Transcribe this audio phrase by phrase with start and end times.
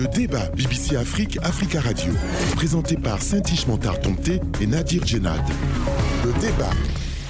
[0.00, 2.10] Le débat BBC Afrique, Africa Radio,
[2.56, 3.66] présenté par Saint-Ish
[4.02, 5.42] Tomté et Nadir Djenad.
[6.24, 6.70] Le débat.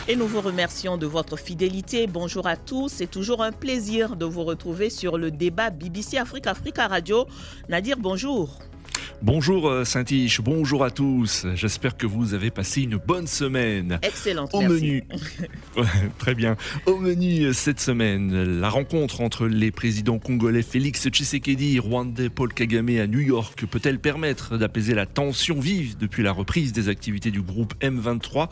[0.06, 2.06] Et nous vous remercions de votre fidélité.
[2.06, 2.88] Bonjour à tous.
[2.88, 7.26] C'est toujours un plaisir de vous retrouver sur le débat BBC Afrique, Africa Radio.
[7.68, 8.60] Nadir, bonjour.
[9.22, 11.46] Bonjour euh, Saint-Iche, bonjour à tous.
[11.54, 13.98] J'espère que vous avez passé une bonne semaine.
[14.02, 14.48] Excellent.
[14.54, 15.04] Au menu,
[16.18, 16.56] très bien.
[16.86, 22.30] Au menu euh, cette semaine, la rencontre entre les présidents congolais Félix Tshisekedi et rwandais
[22.30, 26.88] Paul Kagame à New York peut-elle permettre d'apaiser la tension vive depuis la reprise des
[26.88, 28.48] activités du groupe M23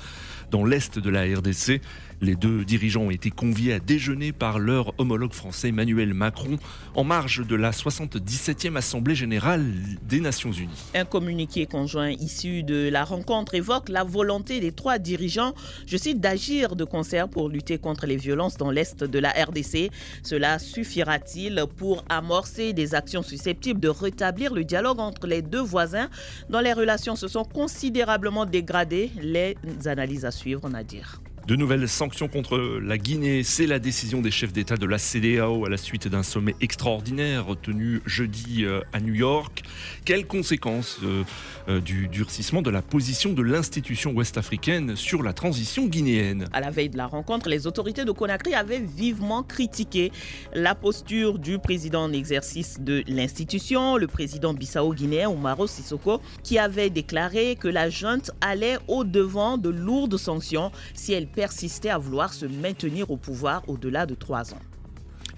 [0.51, 1.80] dans l'est de la RDC
[2.21, 6.59] les deux dirigeants ont été conviés à déjeuner par leur homologue français Emmanuel Macron
[6.95, 9.65] en marge de la 77e Assemblée générale
[10.03, 10.91] des Nations Unies.
[10.95, 15.55] Un communiqué conjoint issu de la rencontre évoque la volonté des trois dirigeants,
[15.87, 19.91] je cite, d'agir de concert pour lutter contre les violences dans l'Est de la RDC.
[20.23, 26.09] Cela suffira-t-il pour amorcer des actions susceptibles de rétablir le dialogue entre les deux voisins
[26.51, 29.10] dont les relations se sont considérablement dégradées?
[29.21, 31.21] Les analyses à suivre, Nadir.
[31.49, 35.65] De nouvelles sanctions contre la Guinée, c'est la décision des chefs d'État de la CDAO
[35.65, 39.63] à la suite d'un sommet extraordinaire tenu jeudi euh, à New York.
[40.04, 41.24] Quelles conséquences euh,
[41.71, 46.51] euh, du durcissement de la position de l'institution ouest-africaine sur la transition guinéenne?
[46.52, 50.13] À la veille de la rencontre, les autorités de Conakry avaient vivement critiqué
[50.52, 56.91] la posture du président en exercice de l'institution, le président bissau-guinéen Omaro Sissoko, qui avait
[56.91, 62.47] déclaré que la junte allait au-devant de lourdes sanctions si elle persistait à vouloir se
[62.47, 64.68] maintenir au pouvoir au-delà de trois ans.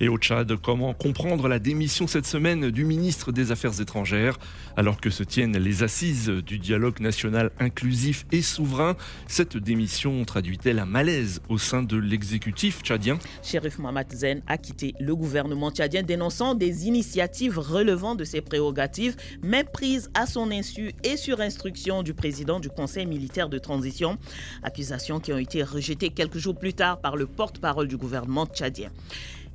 [0.03, 4.39] Et au Tchad, comment comprendre la démission cette semaine du ministre des Affaires étrangères
[4.75, 8.97] alors que se tiennent les assises du dialogue national inclusif et souverain?
[9.27, 13.19] Cette démission traduit-elle un malaise au sein de l'exécutif tchadien?
[13.43, 19.17] Shérif Mohamed Zen a quitté le gouvernement tchadien dénonçant des initiatives relevant de ses prérogatives
[19.43, 24.17] mais prises à son insu et sur instruction du président du Conseil militaire de transition.
[24.63, 28.89] Accusations qui ont été rejetées quelques jours plus tard par le porte-parole du gouvernement tchadien.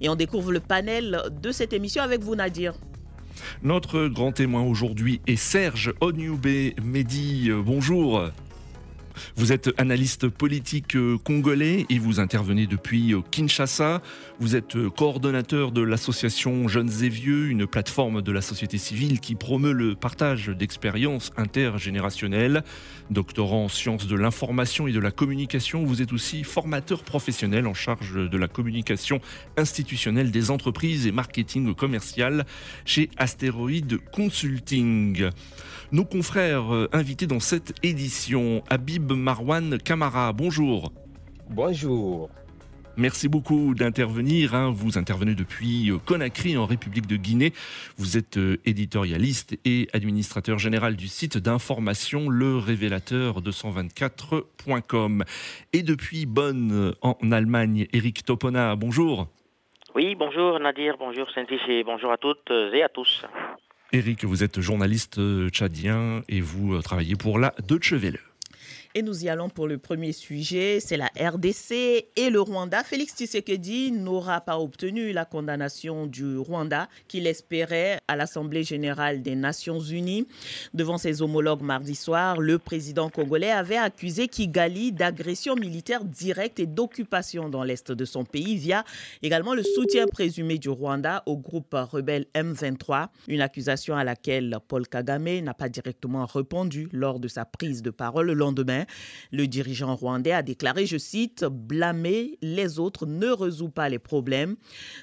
[0.02, 2.74] Et on découvre le panel de cette émission avec vous, Nadir.
[3.64, 6.48] Notre grand témoin aujourd'hui est Serge Onyube
[6.84, 7.50] Mehdi.
[7.52, 8.30] Bonjour.
[9.36, 14.02] Vous êtes analyste politique euh, congolais et vous intervenez depuis euh, Kinshasa.
[14.40, 19.20] Vous êtes euh, coordonnateur de l'association Jeunes et Vieux, une plateforme de la société civile
[19.20, 22.64] qui promeut le partage d'expériences intergénérationnelles.
[23.10, 27.74] Doctorant en sciences de l'information et de la communication, vous êtes aussi formateur professionnel en
[27.74, 29.22] charge de la communication
[29.58, 32.46] institutionnelle des entreprises et marketing commercial
[32.86, 35.30] chez Astéroïde Consulting.
[35.92, 40.34] Nos confrères invités dans cette édition, Habib Marwan Kamara.
[40.34, 40.92] Bonjour.
[41.50, 42.30] Bonjour.
[42.98, 44.56] Merci beaucoup d'intervenir.
[44.56, 44.72] Hein.
[44.74, 47.52] Vous intervenez depuis euh, Conakry en République de Guinée.
[47.98, 55.26] Vous êtes euh, éditorialiste et administrateur général du site d'information Le Révélateur 224.com.
[55.74, 59.28] Et depuis Bonn en Allemagne, Eric Topona, bonjour.
[59.94, 63.26] Oui, bonjour Nadir, bonjour saint et bonjour à toutes et à tous.
[63.92, 68.20] Eric, vous êtes journaliste euh, tchadien et vous travaillez pour la Deutsche Welle.
[68.98, 71.74] Et nous y allons pour le premier sujet, c'est la RDC
[72.16, 72.82] et le Rwanda.
[72.82, 79.36] Félix Tshisekedi n'aura pas obtenu la condamnation du Rwanda qu'il espérait à l'Assemblée générale des
[79.36, 80.30] Nations unies.
[80.74, 86.66] Devant ses homologues mardi soir, le président congolais avait accusé Kigali d'agression militaire directe et
[86.66, 88.86] d'occupation dans l'est de son pays via
[89.22, 94.88] également le soutien présumé du Rwanda au groupe rebelle M23, une accusation à laquelle Paul
[94.88, 98.85] Kagame n'a pas directement répondu lors de sa prise de parole le lendemain.
[99.32, 104.56] Le dirigeant rwandais a déclaré, je cite, Blâmer les autres ne résout pas les problèmes.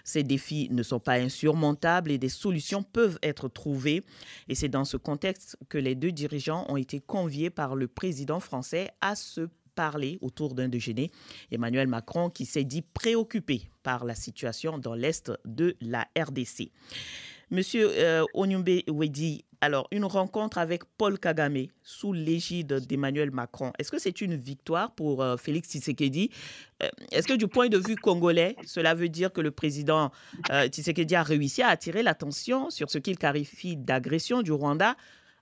[0.05, 4.03] Ces défis ne sont pas insurmontables et des solutions peuvent être trouvées.
[4.49, 8.41] Et c'est dans ce contexte que les deux dirigeants ont été conviés par le président
[8.41, 11.11] français à se parler autour d'un déjeuner.
[11.51, 16.71] Emmanuel Macron qui s'est dit préoccupé par la situation dans l'Est de la RDC.
[17.51, 23.93] Monsieur euh, Onyumbe Wedi, alors une rencontre avec Paul Kagame sous l'égide d'Emmanuel Macron, est-ce
[23.93, 26.31] que c'est une victoire pour euh, Félix Tshisekedi?
[26.83, 30.11] Euh, Est-ce que du point de vue congolais, cela veut dire que le président
[30.51, 34.97] euh, Tshisekedi a réussi à attirer l'attention sur ce qu'il qualifie d'agression du Rwanda,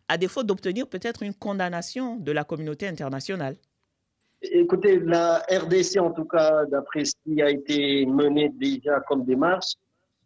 [0.09, 3.57] à défaut d'obtenir peut-être une condamnation de la communauté internationale?
[4.43, 9.75] Écoutez, la RDC, en tout cas, d'après ce qui a été mené déjà comme démarche,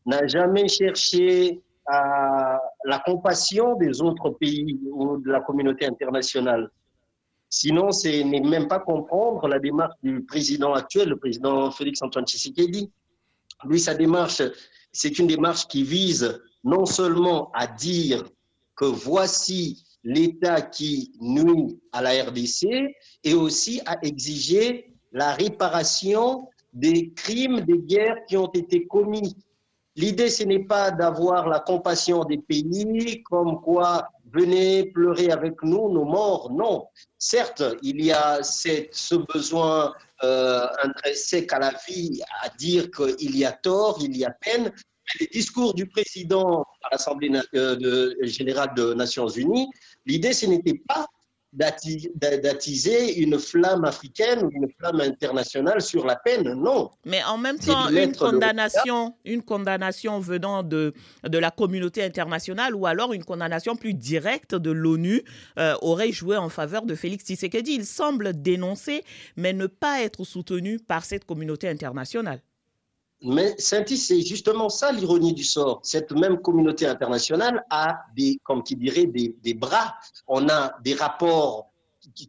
[0.04, 2.43] n'a jamais cherché à
[2.84, 6.70] la compassion des autres pays ou de la communauté internationale.
[7.48, 12.26] Sinon, c'est n'est même pas comprendre la démarche du président actuel, le président Félix Antoine
[12.26, 12.90] Tshisekedi.
[13.64, 14.42] Lui, sa démarche,
[14.92, 18.24] c'est une démarche qui vise non seulement à dire
[18.76, 22.66] que voici l'État qui nuit à la RDC
[23.22, 29.36] et aussi à exiger la réparation des crimes, des guerres qui ont été commis.
[29.96, 35.92] L'idée, ce n'est pas d'avoir la compassion des pays, comme quoi venez pleurer avec nous
[35.92, 36.50] nos morts.
[36.52, 36.88] Non.
[37.16, 39.94] Certes, il y a ce besoin
[40.24, 44.64] euh, intrinsèque à la vie à dire qu'il y a tort, il y a peine.
[44.64, 49.68] Mais les discours du président à l'Assemblée euh, générale des Nations Unies,
[50.06, 51.06] l'idée, ce n'était pas
[51.54, 56.90] d'attiser une flamme africaine ou une flamme internationale sur la peine, non.
[57.04, 60.92] Mais en même temps, une condamnation, une condamnation venant de,
[61.22, 65.22] de la communauté internationale ou alors une condamnation plus directe de l'ONU
[65.58, 67.74] euh, aurait joué en faveur de Félix Tshisekedi.
[67.74, 69.04] Il semble dénoncer,
[69.36, 72.40] mais ne pas être soutenu par cette communauté internationale.
[73.22, 75.80] Mais Saintis, c'est justement ça l'ironie du sort.
[75.82, 79.94] Cette même communauté internationale a des, comme qui dirait, des, bras.
[80.26, 81.70] On a des rapports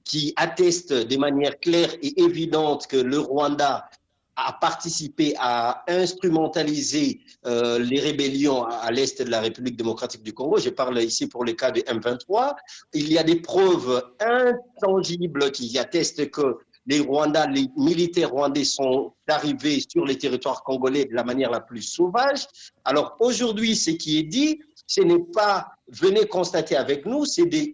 [0.06, 3.90] qui, attestent de manière claire et évidente que le Rwanda
[4.38, 10.58] a participé à instrumentaliser euh, les rébellions à, l'est de la République démocratique du Congo.
[10.58, 12.54] Je parle ici pour les cas de M23.
[12.94, 19.14] Il y a des preuves intangibles qui attestent que les Rwandais, les militaires rwandais sont
[19.28, 22.46] arrivés sur les territoires congolais de la manière la plus sauvage.
[22.84, 27.74] Alors aujourd'hui, ce qui est dit, ce n'est pas venez constater avec nous, c'est de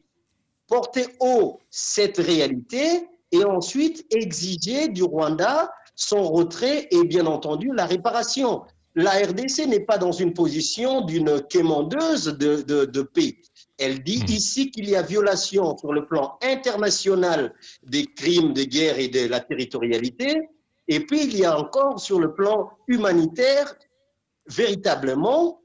[0.67, 7.85] porter haut cette réalité et ensuite exiger du Rwanda son retrait et bien entendu la
[7.85, 8.63] réparation.
[8.95, 13.37] La RDC n'est pas dans une position d'une quémandeuse de, de, de paix.
[13.81, 14.31] Elle dit mmh.
[14.31, 17.51] ici qu'il y a violation sur le plan international
[17.81, 20.39] des crimes de guerre et de la territorialité.
[20.87, 23.73] Et puis, il y a encore sur le plan humanitaire,
[24.45, 25.61] véritablement,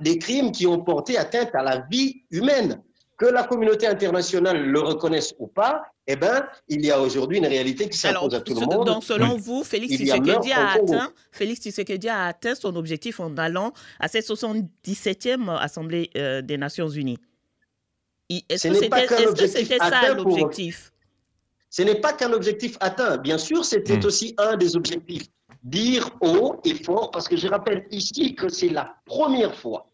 [0.00, 2.82] des crimes qui ont porté atteinte à la vie humaine.
[3.16, 7.46] Que la communauté internationale le reconnaisse ou pas, eh ben, il y a aujourd'hui une
[7.46, 8.86] réalité qui s'impose à tout le monde.
[8.86, 13.72] Donc, selon vous, Félix Tshisekedi a, atteint, Félix Tshisekedi a atteint son objectif en allant
[14.00, 17.18] à cette 77e Assemblée euh, des Nations Unies.
[18.48, 20.92] Est-ce que c'était ça l'objectif?
[21.70, 23.16] Ce n'est pas qu'un objectif atteint.
[23.16, 24.04] Bien sûr, c'était hmm.
[24.04, 25.28] aussi un des objectifs.
[25.64, 29.86] Dire haut et fort, parce que je rappelle ici que c'est la première fois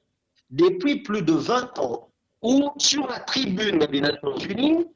[0.51, 2.09] depuis plus de 20 ans
[2.43, 4.87] où, sur la tribune des Nations Unies,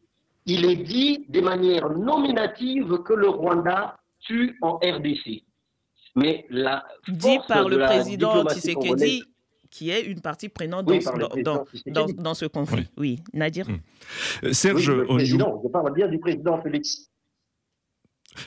[0.47, 5.45] il est dit de manière nominative que le Rwanda tue en RDC.
[6.15, 9.25] Mais la dit par le président Tshisekedi
[9.73, 11.65] qui est une partie prenante dans,
[12.17, 12.87] dans, ce conflit.
[12.99, 13.67] Oui, Nadir
[14.45, 17.11] euh, Serge le président, je parle bien du président Félix.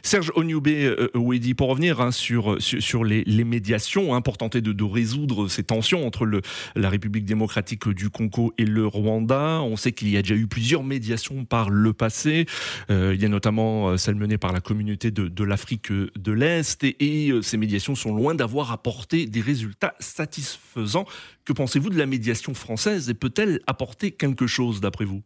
[0.04, 4.84] Serge Onyube euh, euh pour revenir hein, sur, sur, les, médiations, hein, pour tenter de,
[4.84, 6.42] résoudre ces tensions entre
[6.76, 9.62] la République démocratique du Congo et le Rwanda.
[9.62, 12.46] On sait qu'il y a déjà eu plusieurs médiations par le passé.
[12.90, 16.84] Euh, il y a notamment euh, celle menée par la communauté de, l'Afrique de l'Est.
[16.84, 21.06] Et ces médiations sont loin d'avoir apporté des résultats satisfaisants.
[21.44, 25.24] Que pensez-vous de la médiation française et peut-elle apporter quelque chose d'après vous?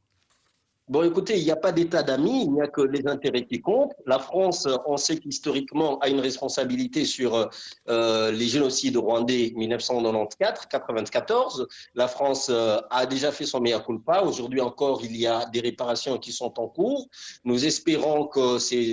[0.90, 3.62] Bon, écoutez, il n'y a pas d'état d'amis, il n'y a que les intérêts qui
[3.62, 3.94] comptent.
[4.08, 7.48] La France, on sait qu'historiquement, a une responsabilité sur
[7.88, 11.68] euh, les génocides rwandais 1994-94.
[11.94, 14.24] La France euh, a déjà fait son mea culpa.
[14.24, 17.08] Aujourd'hui encore, il y a des réparations qui sont en cours.
[17.44, 18.92] Nous espérons que c'est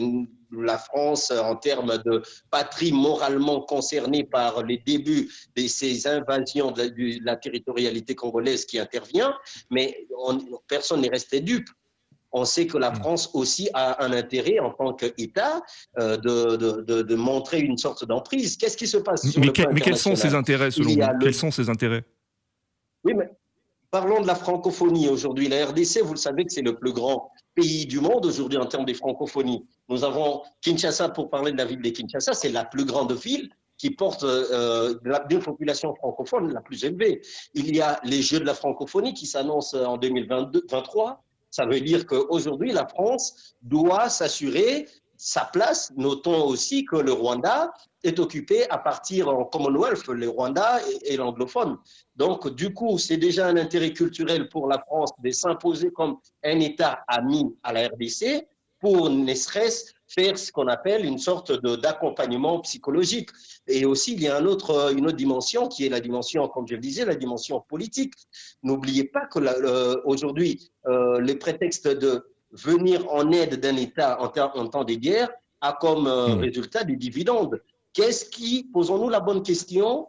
[0.52, 6.92] la France en termes de patrie moralement concernée par les débuts de ces invasions de
[7.24, 9.34] la, territorialité congolaise qui intervient,
[9.70, 10.38] mais on,
[10.68, 11.70] personne n'est resté dupe
[12.33, 12.97] on sait que la mm.
[12.97, 15.62] France aussi a un intérêt en tant qu'État
[15.99, 18.56] euh, de, de, montrer une sorte d'emprise.
[18.56, 21.18] Qu'est-ce qui se passe sur mais, le mais quels sont ces intérêts selon vous?
[21.21, 22.04] Quels sont ces intérêts?
[23.04, 23.30] Oui, mais
[23.90, 25.49] parlons de la francophonie aujourd'hui.
[25.49, 28.66] La RDC, vous le savez que c'est le plus grand pays du monde aujourd'hui en
[28.66, 29.64] termes de francophonie.
[29.88, 33.49] Nous avons Kinshasa, pour parler de la ville de Kinshasa, c'est la plus grande ville
[33.78, 37.21] qui porte euh, la population francophone la plus élevée.
[37.54, 41.23] Il y a les Jeux de la francophonie qui s'annoncent en 2023.
[41.56, 44.86] Ça veut dire qu'aujourd'hui, la France doit s'assurer
[45.16, 45.90] sa place.
[45.96, 47.72] Notons aussi que le Rwanda
[48.04, 51.78] est occupé à partir en Commonwealth, le Rwanda et, l'anglophone.
[52.14, 56.60] Donc, du coup, c'est déjà un intérêt culturel pour la France de s'imposer comme un
[56.60, 58.46] État ami à la RDC
[58.78, 63.30] pour ne serait-ce faire ce qu'on appelle une sorte d'accompagnement psychologique.
[63.66, 66.66] Et aussi, il y a un autre, une autre dimension qui est la dimension, comme
[66.68, 68.14] je le disais, la dimension politique.
[68.62, 74.68] N'oubliez pas que aujourd'hui, euh, le prétexte de venir en aide d'un État en, en,
[74.68, 76.40] temps de guerre a comme euh, hmm.
[76.40, 77.60] résultat des dividendes.
[77.92, 80.08] Qu'est-ce qui, posons-nous la bonne question,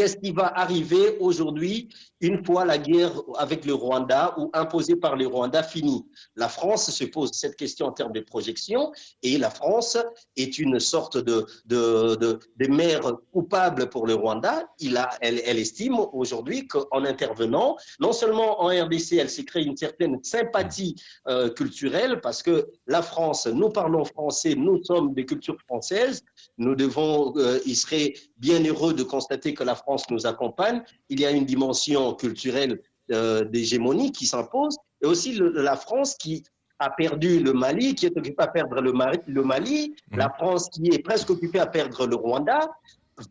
[0.00, 1.90] Qu'est-ce qui va arriver aujourd'hui
[2.22, 6.06] une fois la guerre avec le Rwanda ou imposée par le Rwanda finie?
[6.36, 8.92] La France se pose cette question en termes de projection
[9.22, 9.98] et la France
[10.38, 14.70] est une sorte de, de, de, mère coupable pour le Rwanda.
[14.78, 19.66] Il a, elle, elle estime aujourd'hui qu'en intervenant, non seulement en RDC, elle s'est créée
[19.66, 20.96] une certaine sympathie
[21.28, 26.22] euh, culturelle parce que la France, nous parlons français, nous sommes des cultures françaises,
[26.56, 30.82] nous devons, euh, il serait bien heureux de constater que la France nous accompagne.
[31.08, 32.80] Il y a une dimension culturelle
[33.12, 36.44] euh, d'hégémonie qui s'impose et aussi le, la France qui
[36.78, 40.16] a perdu le Mali, qui est occupé à perdre le Mali, le Mali Mmh.
[40.16, 42.60] la France qui est presque occupée à perdre le Rwanda,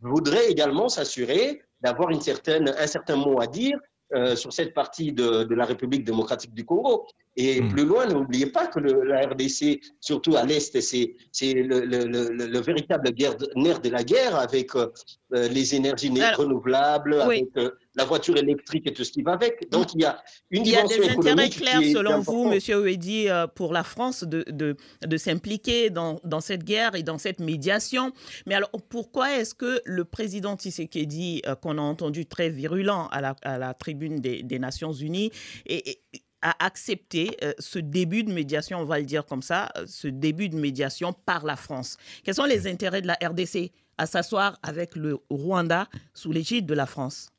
[0.02, 3.78] voudrait également s'assurer d'avoir une certaine, un certain mot à dire
[4.14, 7.06] euh, sur cette partie de, de, la République démocratique du Congo.
[7.36, 7.68] Et Mm.
[7.68, 11.14] plus loin, n'oubliez pas que le, la RDC, surtout à l'Est, c'est
[11.54, 14.88] le, le, le, le, véritable guerre, nerf de la guerre avec euh,
[15.30, 17.36] les énergies Alors, renouvelables, oui.
[17.36, 19.70] avec euh, la voiture électrique et tout ce qui va avec.
[19.70, 20.20] Donc il y a
[20.50, 22.48] une Il y a des intérêts clairs, selon vous.
[22.48, 27.02] Monsieur Ouedi, euh, pour la France de, de, de s'impliquer dans, dans cette guerre et
[27.04, 28.12] dans cette médiation.
[28.46, 33.20] Mais alors, pourquoi est-ce que le président Tshisekedi, euh, qu'on a entendu très virulent à
[33.20, 35.30] la, à la tribune des, des Nations Unies,
[35.66, 36.00] et, et
[36.42, 40.08] a accepté euh, ce début de médiation, on va le dire comme ça, euh, ce
[40.08, 41.96] début de médiation par la France.
[42.24, 46.74] Quels sont les intérêts de la RDC à s'asseoir avec le Rwanda sous l'égide de
[46.74, 47.30] la France?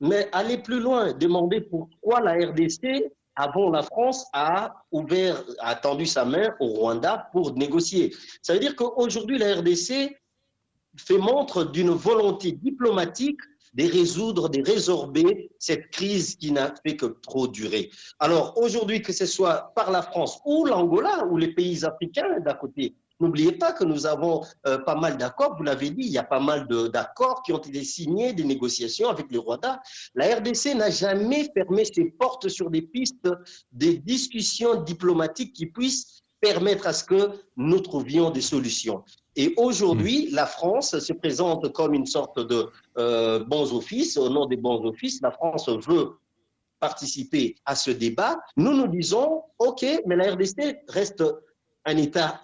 [0.00, 6.06] Mais aller plus loin, demander pourquoi la RDC, avant la France, a ouvert, a tendu
[6.06, 8.14] sa main au Rwanda pour négocier.
[8.40, 10.16] Ça veut dire qu'aujourd'hui, la RDC
[10.96, 13.40] fait montre d'une volonté diplomatique
[13.74, 17.90] de résoudre, de résorber cette crise qui n'a fait que trop durer.
[18.18, 22.54] Alors aujourd'hui, que ce soit par la France ou l'Angola ou les pays africains d'à
[22.54, 26.18] côté, N'oubliez pas que nous avons euh, pas mal d'accords, vous l'avez dit, il y
[26.18, 29.82] a pas mal d'accords qui ont été signés, des négociations avec le Rwanda.
[30.14, 33.28] La RDC n'a jamais fermé ses portes sur des pistes,
[33.72, 39.04] des discussions diplomatiques qui puissent permettre à ce que nous trouvions des solutions.
[39.36, 40.34] Et aujourd'hui, mmh.
[40.34, 42.68] la France se présente comme une sorte de
[42.98, 44.16] euh, bons offices.
[44.16, 46.16] Au nom des bons offices, la France veut
[46.80, 48.38] participer à ce débat.
[48.56, 51.22] Nous nous disons, OK, mais la RDC reste
[51.84, 52.40] un État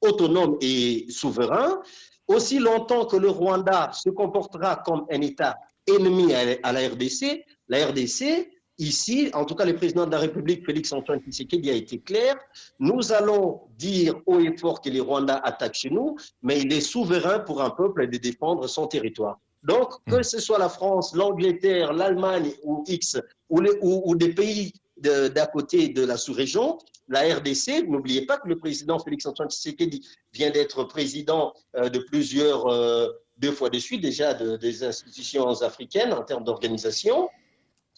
[0.00, 1.80] autonome et souverain.
[2.26, 7.86] Aussi longtemps que le Rwanda se comportera comme un État ennemi à la RDC, la
[7.86, 11.98] RDC, ici, en tout cas le président de la République, Félix Antoine Tshisekedi, a été
[11.98, 12.36] clair.
[12.78, 16.80] Nous allons dire haut et fort que les Rwandais attaquent chez nous, mais il est
[16.80, 19.38] souverain pour un peuple de défendre son territoire.
[19.62, 23.18] Donc, que ce soit la France, l'Angleterre, l'Allemagne ou X,
[23.48, 26.78] ou, les, ou, ou des pays d'à côté de la sous-région,
[27.08, 32.66] la RDC, n'oubliez pas que le président Félix-Antoine Tshisekedi vient d'être président euh, de plusieurs,
[32.66, 37.28] euh, deux fois de suite déjà, de, des institutions africaines en termes d'organisation,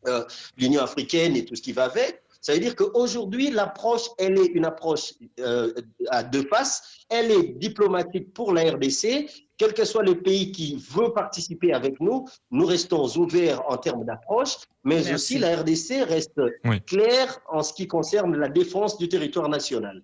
[0.06, 0.24] euh,
[0.56, 2.22] l'Union africaine et tout ce qui va avec.
[2.40, 5.72] Ça veut dire qu'aujourd'hui, l'approche, elle est une approche euh,
[6.08, 7.04] à deux faces.
[7.08, 9.28] Elle est diplomatique pour la RDC.
[9.56, 14.04] Quel que soit le pays qui veut participer avec nous, nous restons ouverts en termes
[14.04, 15.14] d'approche, mais Merci.
[15.14, 16.80] aussi la RDC reste oui.
[16.82, 20.02] claire en ce qui concerne la défense du territoire national.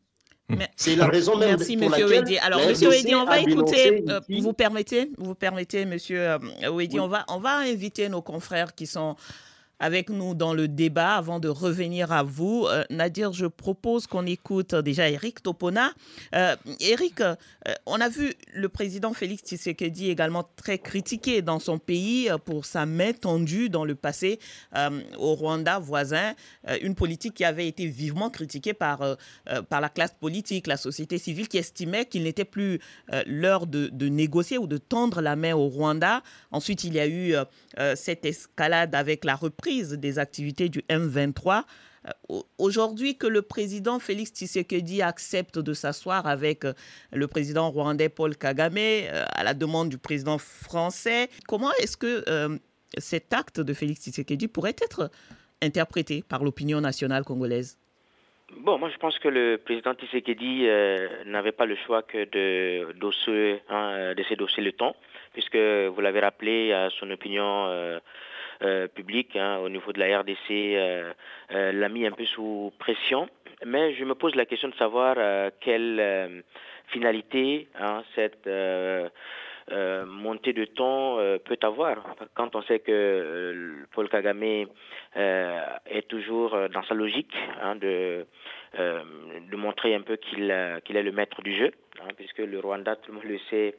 [0.77, 2.37] C'est la raison même Merci, pour Monsieur Ouedi.
[2.39, 6.37] Alors, Monsieur Ouedi, on va écouter, euh, vous permettez, vous permettez, Monsieur
[6.71, 7.01] Ouedi, oui.
[7.01, 9.17] on, va, on va inviter nos confrères qui sont
[9.81, 12.67] avec nous dans le débat avant de revenir à vous.
[12.69, 15.93] Euh, Nadir, je propose qu'on écoute déjà Eric Topona.
[16.35, 17.35] Euh, Eric, euh,
[17.87, 22.87] on a vu le président Félix Tshisekedi également très critiqué dans son pays pour sa
[22.87, 24.39] main tendue dans le passé
[25.19, 26.35] au Rwanda voisin,
[26.83, 29.17] une politique qui avait été vivement critiquée par,
[29.69, 32.81] par la classe politique, la société civile, qui estimait qu'il n'était plus
[33.27, 36.23] l'heure de, de, négocier ou de tendre la main au Rwanda.
[36.51, 37.35] Ensuite, il y a eu
[37.95, 41.63] cette escalade avec la reprise des activités du M23.
[42.07, 46.75] Euh, Aujourd'hui, que le président Félix Tshisekedi accepte de s'asseoir avec euh,
[47.13, 52.25] le président rwandais Paul Kagame euh, à la demande du président français, comment est-ce que
[52.99, 55.11] cet acte de Félix Tshisekedi pourrait être
[55.63, 57.79] interprété par l'opinion nationale congolaise?
[58.59, 60.67] Bon, moi je pense que le président Tshisekedi
[61.27, 64.95] n'avait pas le choix que de d'osser hein, le temps,
[65.33, 67.99] puisque vous l'avez rappelé, à son opinion
[68.65, 71.13] euh, publique hein, au niveau de la RDC euh,
[71.53, 73.29] euh, l'a mis un peu sous pression.
[73.67, 75.17] Mais je me pose la question de savoir
[75.61, 76.43] quelle
[76.89, 78.49] finalité hein, cette
[80.07, 82.17] montée de temps peut avoir.
[82.35, 84.67] Quand on sait que Paul Kagame
[85.15, 88.27] est toujours dans sa logique hein, de,
[88.77, 91.71] de montrer un peu qu'il est le maître du jeu,
[92.17, 93.77] puisque le Rwanda, tout le monde le sait,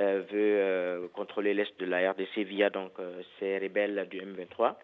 [0.00, 2.92] veut contrôler l'est de la RDC via donc
[3.38, 4.74] ces rebelles du M23.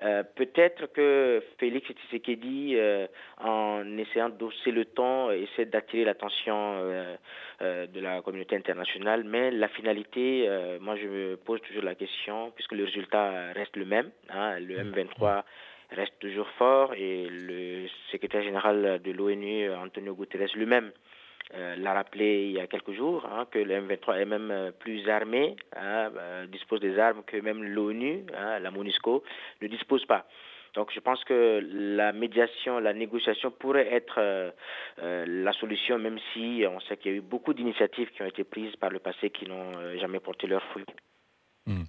[0.00, 7.86] Euh, peut-être que Félix Tshisekedi, euh, en essayant d'osser le ton, essaie d'attirer l'attention euh,
[7.88, 10.48] de la communauté internationale, mais la finalité,
[10.80, 14.76] moi je me pose toujours la question, puisque le résultat reste le même, hein, le
[14.76, 15.42] M23
[15.90, 20.92] reste toujours fort et le secrétaire général de l'ONU, Antonio Guterres lui-même,
[21.54, 24.70] euh, l'a rappelé il y a quelques jours, hein, que le M23 est même euh,
[24.70, 29.24] plus armé, hein, euh, dispose des armes que même l'ONU, hein, la MONUSCO,
[29.62, 30.26] ne dispose pas.
[30.74, 34.52] Donc je pense que la médiation, la négociation pourrait être
[34.98, 38.44] la solution, même si on sait qu'il y a eu beaucoup d'initiatives qui ont été
[38.44, 40.84] prises par le passé qui n'ont jamais porté leurs fruits.
[41.68, 41.82] Hmm.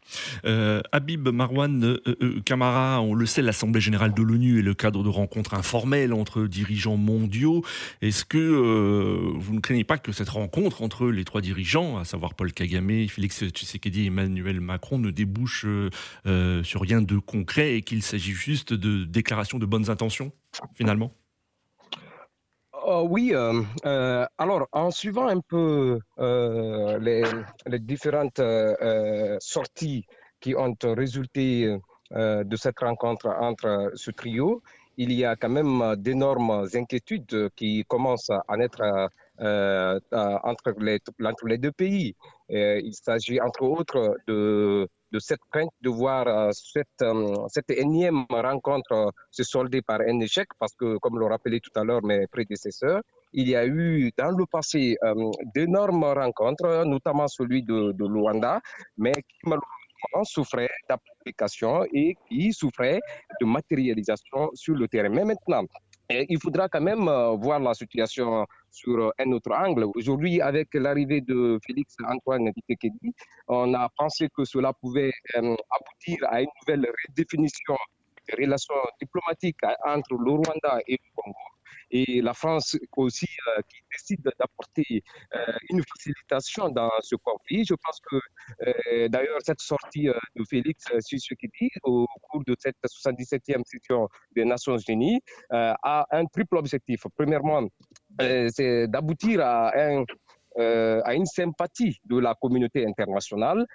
[0.44, 4.74] Euh, Habib Marwan euh, euh, Kamara, on le sait, l'Assemblée générale de l'ONU est le
[4.74, 7.64] cadre de rencontres informelles entre dirigeants mondiaux.
[8.02, 8.40] Est-ce que
[9.38, 13.08] vous ne craignez pas que cette rencontre entre les trois dirigeants, à savoir Paul Kagame,
[13.08, 15.66] Félix Tshisekedi et Emmanuel Macron, ne débouche
[16.64, 20.34] sur rien de concret et qu'il s'agit juste de déclarations de bonnes intentions,
[20.76, 21.14] finalement?
[22.91, 28.41] Oh, oui, euh, euh, alors en suivant un peu euh, les, différentes
[29.39, 30.08] sorties
[30.39, 31.77] qui ont résulté
[32.12, 34.63] de cette rencontre entre ce trio,
[34.98, 38.81] il y a quand même d'énormes inquiétudes qui commencent à naître
[39.39, 42.15] entre les deux pays.
[42.50, 48.25] il s'agit entre autres de de cette crainte de voir euh, cette, euh, cette énième
[48.30, 52.28] rencontre se solder par un échec, parce que, comme l'ont rappelé tout à l'heure mes
[52.28, 53.01] prédécesseurs,
[53.34, 55.13] il y a eu dans le passé euh,
[55.56, 58.60] d'énormes rencontres, notamment celui de, de Luanda,
[58.98, 63.00] mais qui malheureusement souffrait d'application et qui souffrait
[63.39, 65.10] de matérialisation sur le terrain.
[65.10, 65.63] Mais maintenant,
[66.10, 67.06] il faudra quand même
[67.42, 69.86] voir la situation sur un autre angle.
[69.96, 73.13] Aujourd'hui, avec l'arrivée de Félix Antoine Tshisekedi,
[73.48, 77.78] on a pensé que cela pouvait euh, aboutir à une nouvelle redéfinition
[78.28, 81.38] des relations diplomatiques entre le Rwanda et le Congo
[81.91, 85.03] et la France aussi euh, qui décide d'apporter
[85.36, 87.65] euh, une facilitation dans ce conflit.
[87.65, 88.17] Je pense que
[88.67, 94.77] euh, d'ailleurs cette sortie de Félix Tshisekedi au cours de cette 77e session des Nations
[94.88, 95.19] Unies
[95.51, 97.01] a un triple objectif.
[97.15, 97.67] Premièrement,
[98.19, 99.71] c'est d'aboutir à
[100.58, 103.65] à une sympathie de la communauté internationale.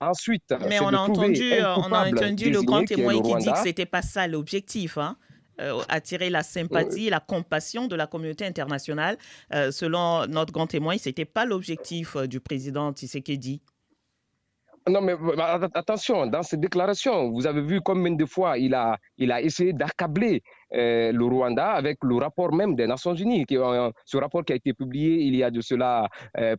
[0.00, 3.86] Ensuite, mais on a, entendu, on a entendu le grand témoin qui dit que c'était
[3.86, 4.98] pas ça l'objectif.
[4.98, 5.16] Hein?
[5.60, 9.16] Euh, attirer la sympathie, la compassion de la communauté internationale.
[9.52, 13.62] Euh, selon notre grand témoin, ce n'était pas l'objectif euh, du président Tshisekedi.
[14.88, 15.14] Non, mais
[15.74, 19.72] attention, dans ces déclarations, vous avez vu combien de fois il a, il a essayé
[19.72, 24.56] d'accabler le Rwanda avec le rapport même des Nations Unies, qui, ce rapport qui a
[24.56, 26.10] été publié il y a de cela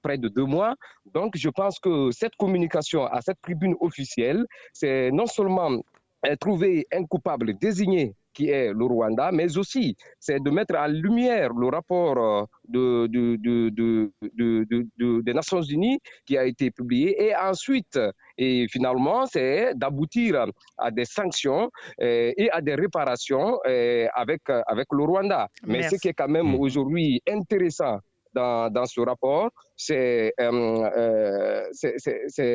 [0.02, 0.74] près de deux mois.
[1.14, 5.84] Donc, je pense que cette communication à cette tribune officielle, c'est non seulement
[6.40, 11.54] trouver un coupable désigné qui est le Rwanda, mais aussi c'est de mettre en lumière
[11.54, 18.00] le rapport euh, de, de, des Nations Unies qui a été publié et ensuite,
[18.38, 20.46] et finalement, c'est d'aboutir
[20.78, 21.70] à des sanctions
[22.02, 25.48] euh, et à des réparations euh, avec, avec le Rwanda.
[25.66, 26.60] Mais ce qui est quand même mm.
[26.60, 28.00] aujourd'hui intéressant
[28.34, 31.64] dans, dans, ce rapport, c'est euh,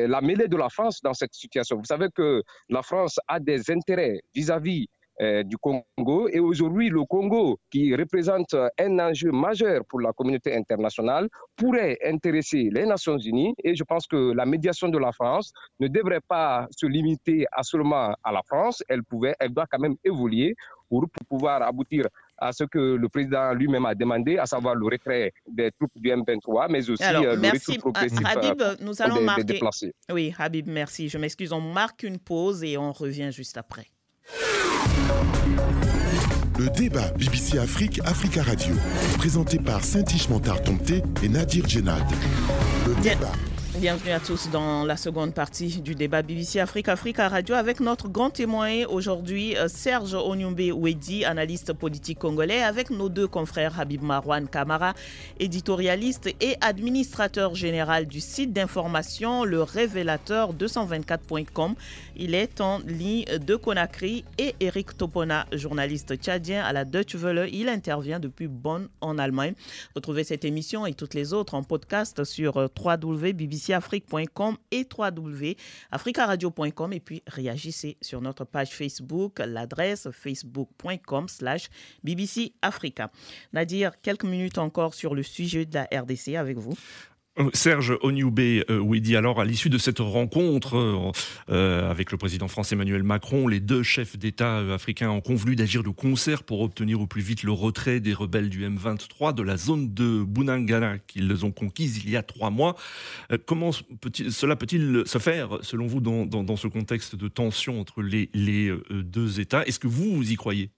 [0.07, 1.77] la mêlée de la France dans cette situation.
[1.77, 4.87] Vous savez que la France a des intérêts vis-à-vis
[5.21, 6.27] euh, du Congo.
[6.29, 12.69] Et aujourd'hui, le Congo, qui représente un enjeu majeur pour la communauté internationale, pourrait intéresser
[12.71, 13.53] les Nations Unies.
[13.63, 17.63] Et je pense que la médiation de la France ne devrait pas se limiter à
[17.63, 18.83] seulement à la France.
[18.87, 20.55] Elle, pouvait, elle doit quand même évoluer
[20.89, 22.05] pour, pouvoir aboutir
[22.37, 26.09] à ce que le président lui-même a demandé, à savoir le retrait des troupes du
[26.09, 29.59] M23, mais aussi euh, le retour progressif Habib, euh, nous allons marquer...
[30.11, 31.07] Oui, Habib, merci.
[31.07, 31.53] Je m'excuse.
[31.53, 33.85] On marque une pause et on revient juste après.
[36.59, 38.75] Le débat BBC Afrique, Africa Radio,
[39.17, 42.03] présenté par Saint-Ishmantar Tomté et Nadir Djenad.
[42.85, 43.31] Le débat.
[43.79, 48.09] Bienvenue à tous dans la seconde partie du débat BBC Afrique Africa Radio avec notre
[48.09, 54.03] grand témoin aujourd'hui euh, Serge Onyumbe Wedi, analyste politique congolais, avec nos deux confrères Habib
[54.03, 54.93] Marwan Kamara,
[55.39, 61.73] éditorialiste et administrateur général du site d'information Le Révélateur 224.com.
[62.23, 67.49] Il est en ligne de Conakry et Eric Topona, journaliste tchadien à la Deutsche Welle.
[67.51, 69.55] Il intervient depuis Bonn en Allemagne.
[69.95, 76.93] Retrouvez cette émission et toutes les autres en podcast sur euh, www.bbc afrique.com et www.africaradio.com
[76.93, 81.69] et puis réagissez sur notre page Facebook, l'adresse facebook.com slash
[82.03, 83.09] BBC Africa.
[83.51, 86.75] Nadir, quelques minutes encore sur le sujet de la RDC avec vous.
[87.39, 91.13] Euh, Serge Onyubé, euh, oui, dit alors à l'issue de cette rencontre
[91.49, 95.81] euh, avec le président français Emmanuel Macron, les deux chefs d'État africains ont convenu d'agir
[95.81, 99.55] de concert pour obtenir au plus vite le retrait des rebelles du M23 de la
[99.55, 102.75] zone de Bunangana qu'ils ont conquise il y a trois mois.
[103.45, 108.75] comment cela peut-il se faire, selon vous, dans, ce contexte de tension entre les, les
[108.89, 109.65] deux États?
[109.65, 110.69] Est-ce que vous, vous y croyez?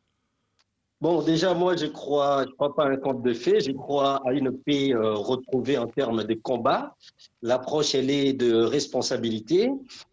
[1.04, 4.22] Bon, déjà, moi, je crois, je crois pas à un conte de fées, je crois
[4.26, 6.96] à une paix euh, retrouvée en termes de combat.
[7.42, 9.70] L'approche, elle est de responsabilité.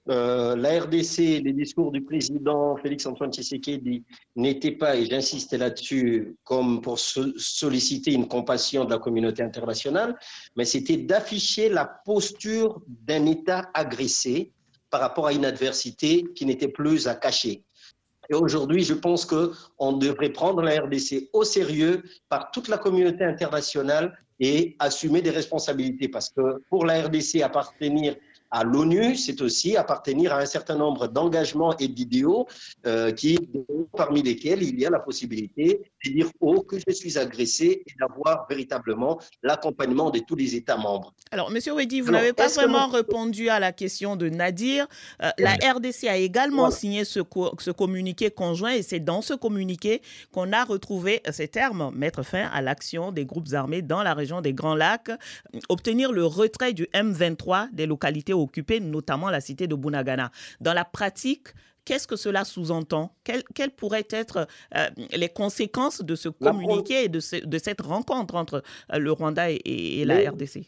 [0.09, 4.03] Euh, la RDC, les discours du président Félix-Antoine Tshisekedi
[4.35, 10.18] n'étaient pas, et j'insiste là-dessus, comme pour solliciter une compassion de la communauté internationale,
[10.57, 14.50] mais c'était d'afficher la posture d'un État agressé
[14.90, 17.62] par rapport à une adversité qui n'était plus à cacher.
[18.31, 23.25] Et aujourd'hui, je pense qu'on devrait prendre la RDC au sérieux par toute la communauté
[23.25, 26.09] internationale et assumer des responsabilités.
[26.09, 28.14] Parce que pour la RDC, appartenir
[28.50, 32.46] à l'ONU, c'est aussi appartenir à un certain nombre d'engagements et d'idéaux
[32.86, 33.38] euh, qui,
[33.96, 37.92] parmi lesquels il y a la possibilité de dire haut que je suis agressé et
[38.00, 41.14] d'avoir véritablement l'accompagnement de tous les États membres.
[41.30, 44.88] Alors, Monsieur Wedi, vous n'avez pas vraiment répondu à la question de Nadir.
[45.22, 47.20] Euh, la RDC a également signé ce,
[47.58, 52.48] ce, communiqué conjoint et c'est dans ce communiqué qu'on a retrouvé ces termes mettre fin
[52.52, 55.10] à l'action des groupes armés dans la région des Grands Lacs,
[55.68, 60.31] obtenir le retrait du M23 des localités occupé, notamment la cité de Bunagana.
[60.61, 61.48] Dans la pratique,
[61.85, 63.14] Qu'est-ce que cela sous-entend?
[63.24, 68.98] Quelles, pourraient être euh, les conséquences de ce communiqué et de, cette rencontre entre euh,
[68.98, 70.66] le Rwanda et, la RDC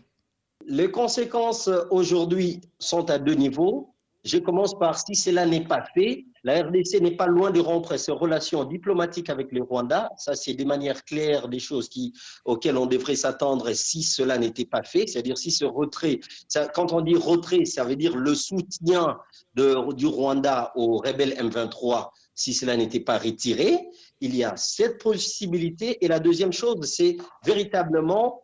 [0.66, 3.94] Les conséquences aujourd'hui sont à deux niveaux.
[4.24, 7.96] Je commence par si cela n'est pas fait, la RDC n'est pas loin de rompre
[7.96, 10.10] ses relations diplomatiques avec le Rwanda.
[10.16, 11.88] Ça, c'est de manière claire des choses
[12.44, 15.06] auxquelles on devrait s'attendre si cela n'était pas fait.
[15.06, 16.20] C'est-à-dire si ce retrait,
[16.74, 19.18] quand on dit retrait, ça veut dire le soutien
[19.54, 23.88] du Rwanda aux rebelles M23 si cela n'était pas retiré.
[24.20, 26.04] Il y a cette possibilité.
[26.04, 28.42] Et la deuxième chose, c'est véritablement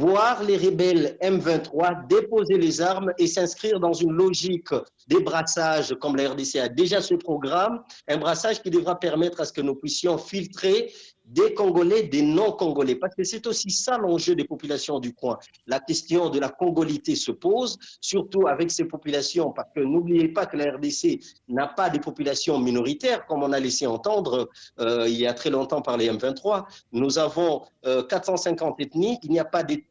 [0.00, 4.72] voir les rebelles M23 déposer les armes et s'inscrire dans une logique
[5.06, 9.44] des brassages, comme la RDC a déjà ce programme, un brassage qui devra permettre à
[9.44, 10.90] ce que nous puissions filtrer
[11.30, 15.38] des Congolais, des non-Congolais, parce que c'est aussi ça l'enjeu des populations du coin.
[15.66, 20.46] La question de la congolité se pose, surtout avec ces populations, parce que n'oubliez pas
[20.46, 24.48] que la RDC n'a pas des populations minoritaires, comme on a laissé entendre
[24.80, 26.64] euh, il y a très longtemps par les M23.
[26.92, 29.86] Nous avons 450 euh, ethnies, il n'y a pas d'ethnie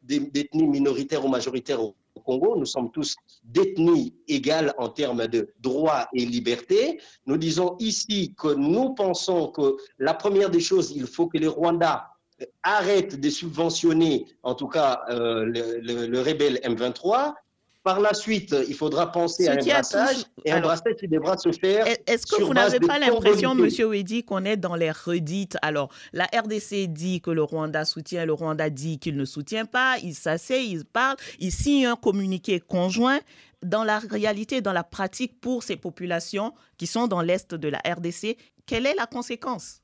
[0.54, 6.26] minoritaire ou majoritaire au Congo, nous sommes tous d'ethnie égale en termes de droits et
[6.26, 7.00] libertés.
[7.26, 11.46] Nous disons ici que nous pensons que la première des choses, il faut que les
[11.46, 11.86] Rwandais
[12.62, 17.34] arrêtent de subventionner, en tout cas, euh, le, le rebelle M23
[17.82, 21.50] par la suite, il faudra penser à un brassage et un brassage qui devra se
[21.52, 21.86] faire.
[22.06, 25.56] Est-ce que vous n'avez pas l'impression, Monsieur Wedi, qu'on est dans les redites?
[25.62, 29.96] Alors, la RDC dit que le Rwanda soutient, le Rwanda dit qu'il ne soutient pas,
[30.02, 33.20] il s'assied, il parle, il signe un communiqué conjoint.
[33.62, 37.78] Dans la réalité, dans la pratique pour ces populations qui sont dans l'est de la
[37.78, 39.79] RDC, quelle est la conséquence?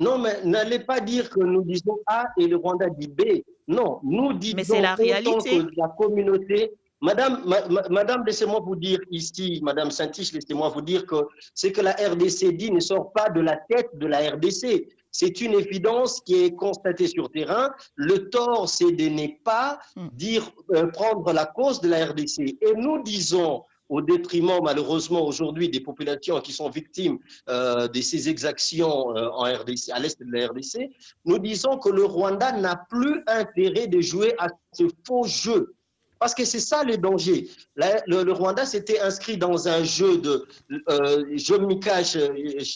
[0.00, 3.42] Non, mais n'allez pas dire que nous disons A et le Rwanda dit B.
[3.66, 5.58] Non, nous disons mais c'est la réalité.
[5.58, 6.72] Que la communauté.
[7.00, 7.44] Madame,
[7.90, 12.56] Madame, laissez-moi vous dire ici, Madame Saint-Tiche, laissez-moi vous dire que ce que la RDC
[12.56, 14.88] dit ne sort pas de la tête de la RDC.
[15.12, 17.70] C'est une évidence qui est constatée sur terrain.
[17.94, 20.08] Le tort, c'est de ne pas hmm.
[20.12, 22.40] dire, euh, prendre la cause de la RDC.
[22.40, 28.28] Et nous disons au détriment malheureusement aujourd'hui des populations qui sont victimes euh, de ces
[28.28, 30.90] exactions euh, en RDC, à l'est de la RDC,
[31.24, 35.74] nous disons que le Rwanda n'a plus intérêt de jouer à ce faux jeu.
[36.18, 37.48] Parce que c'est ça le danger.
[37.76, 40.46] le, Rwanda s'était inscrit dans un jeu de
[40.90, 42.18] euh, je m'y cache,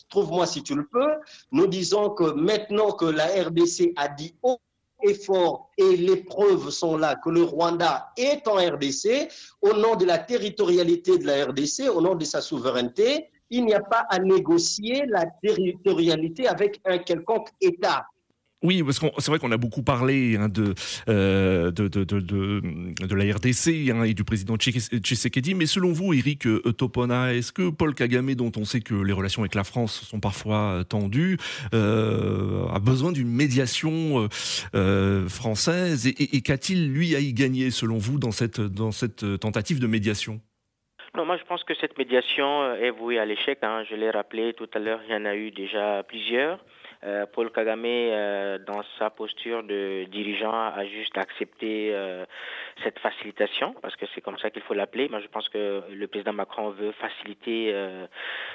[0.09, 1.15] trouve-moi si tu le peux.
[1.51, 4.59] Nous disons que maintenant que la RDC a dit oh,
[5.03, 9.29] effort et les preuves sont là que le Rwanda est en RDC,
[9.61, 13.75] au nom de la territorialité de la RDC, au nom de sa souveraineté, il n'y
[13.75, 18.07] a pas à négocier la territorialité avec un quelconque État.
[18.63, 20.47] Oui, parce que c'est vrai qu'on a beaucoup parlé hein,
[21.09, 26.15] euh, de, de, de, de, la RDC hein, et du président Tshisekedi, mais selon vous,
[26.15, 29.65] Eric euh, Topona, est-ce que Paul Kagame, dont on sait que les relations avec la
[29.65, 31.39] France sont parfois euh, tendues,
[31.73, 34.29] a besoin d'une médiation
[35.29, 39.87] française et, qu'a-t-il, lui, à y gagner, selon vous, dans cette, dans cette tentative de
[39.87, 40.41] médiation?
[41.17, 43.59] Non, moi je pense que cette médiation est vouée à l'échec.
[43.63, 43.85] Hein.
[43.91, 46.59] Je l'ai rappelé tout à l'heure, il y en a eu déjà plusieurs.
[47.05, 52.25] Euh, Paul Kagame, euh, dans sa posture de dirigeant, a juste accepté euh,
[52.85, 55.09] cette facilitation, parce que c'est comme ça qu'il faut l'appeler.
[55.09, 57.75] Moi, je pense que le président Macron veut faciliter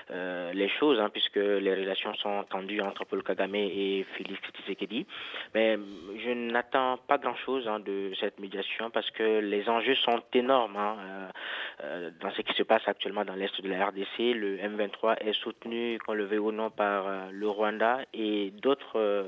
[0.10, 5.05] les choses, hein, puisque les relations sont tendues entre Paul Kagame et Félix Tshisekedi.
[5.53, 5.77] Mais
[6.17, 10.95] je n'attends pas grand-chose hein, de cette médiation, parce que les enjeux sont énormes hein,
[12.21, 14.17] dans ce qui se passe actuellement dans l'est de la RDC.
[14.19, 17.99] Le M23 est soutenu, qu'on le veuille ou non, par le Rwanda
[18.62, 19.23] d'autres euh,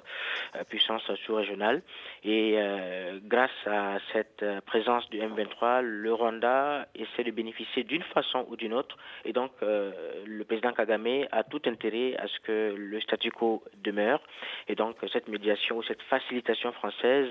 [0.69, 1.82] puissances sous-régionales.
[2.24, 8.45] Et euh, grâce à cette présence du M23, le Rwanda essaie de bénéficier d'une façon
[8.50, 8.98] ou d'une autre.
[9.26, 9.91] Et donc, euh,
[10.26, 14.22] le président Kagame a tout intérêt à ce que le statu quo demeure.
[14.67, 17.30] Et donc, cette médiation ou cette facilitation française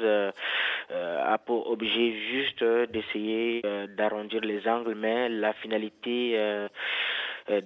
[0.91, 3.63] a pour objet juste d'essayer
[3.97, 6.37] d'arrondir les angles, mais la finalité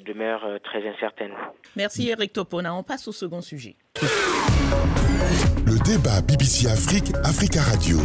[0.07, 1.33] demeure très incertaine.
[1.77, 2.75] Merci Eric Topona.
[2.75, 3.77] On passe au second sujet.
[5.67, 7.99] Le débat BBC Afrique, Africa Radio.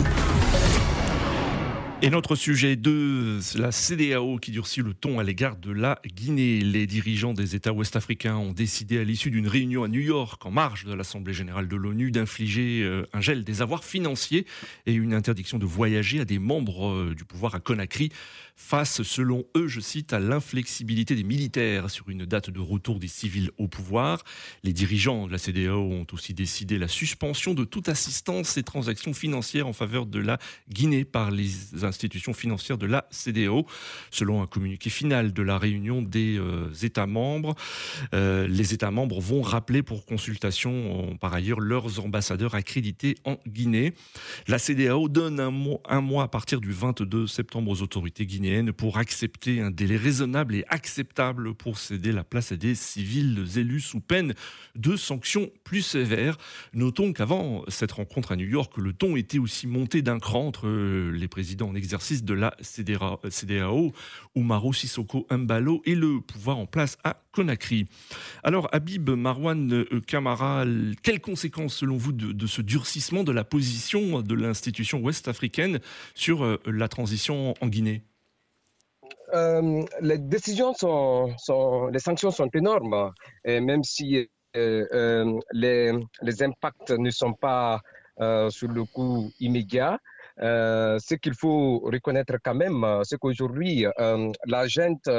[2.04, 6.60] Et notre sujet de la CDAO qui durcit le ton à l'égard de la Guinée.
[6.60, 10.52] Les dirigeants des États ouest-africains ont décidé à l'issue d'une réunion à New York en
[10.52, 14.46] marge de l'Assemblée générale de l'ONU d'infliger euh, un gel des avoirs financiers
[14.86, 18.12] et une interdiction de voyager à des membres euh, du pouvoir à Conakry
[18.58, 23.08] face, selon eux, je cite, à l'inflexibilité des militaires sur une date de retour des
[23.08, 24.24] civils au pouvoir.
[24.64, 29.14] Les dirigeants de la CDAO ont aussi décidé la suspension de toute assistance et transactions
[29.14, 31.50] financières en faveur de la Guinée par les
[31.88, 33.66] institutions financières de la CDAO.
[34.12, 37.56] Selon un communiqué final de la réunion des euh, États membres,
[38.14, 43.94] euh, les États membres vont rappeler pour consultation, par ailleurs, leurs ambassadeurs accrédités en Guinée.
[44.48, 48.74] La CDAO donne un mois, un mois à partir du 22 septembre aux autorités guinéennes
[48.74, 53.82] pour accepter un délai raisonnable et acceptable pour céder la place à des civils élus
[53.82, 54.34] sous peine
[54.76, 56.38] de sanctions plus sévères.
[56.74, 60.68] Notons qu'avant cette rencontre à New York, le ton était aussi monté d'un cran entre
[60.68, 63.94] les présidents en exercice de la CDAO,
[64.36, 67.86] Umaro Sissoko Mbalo, et le pouvoir en place à Conakry.
[68.44, 70.66] Alors, Habib Marwan Kamara,
[71.04, 75.80] quelles conséquences selon vous de, ce durcissement de la position de l'institution ouest-africaine
[76.16, 78.04] sur euh, la transition en Guinée?
[79.34, 81.36] Euh, les décisions sont,
[81.92, 83.12] les sanctions sont énormes,
[83.44, 87.82] et même si euh, euh, les, les, impacts ne sont pas
[88.50, 90.00] sur le coup immédiat.
[90.40, 93.86] Ce qu'il faut reconnaître quand même, c'est qu'aujourd'hui,
[94.46, 95.10] la gente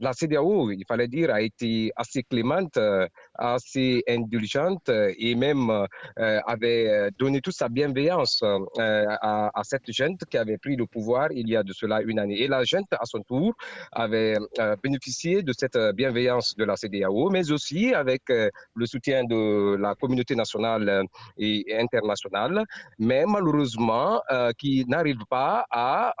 [0.00, 6.40] la CDAO, il fallait dire, a été assez clémente, euh, assez indulgente et même euh,
[6.46, 11.48] avait donné toute sa bienveillance euh, à, cette gente qui avait pris le pouvoir il
[11.48, 12.40] y a de cela une année.
[12.42, 13.54] Et la gente, à son tour,
[13.92, 14.36] avait
[14.82, 20.34] bénéficié de cette bienveillance de la CDAO, mais aussi avec le soutien de la communauté
[20.34, 21.04] nationale
[21.36, 22.64] et internationale,
[22.98, 24.22] mais malheureusement
[24.58, 26.14] qui n'arrive pas à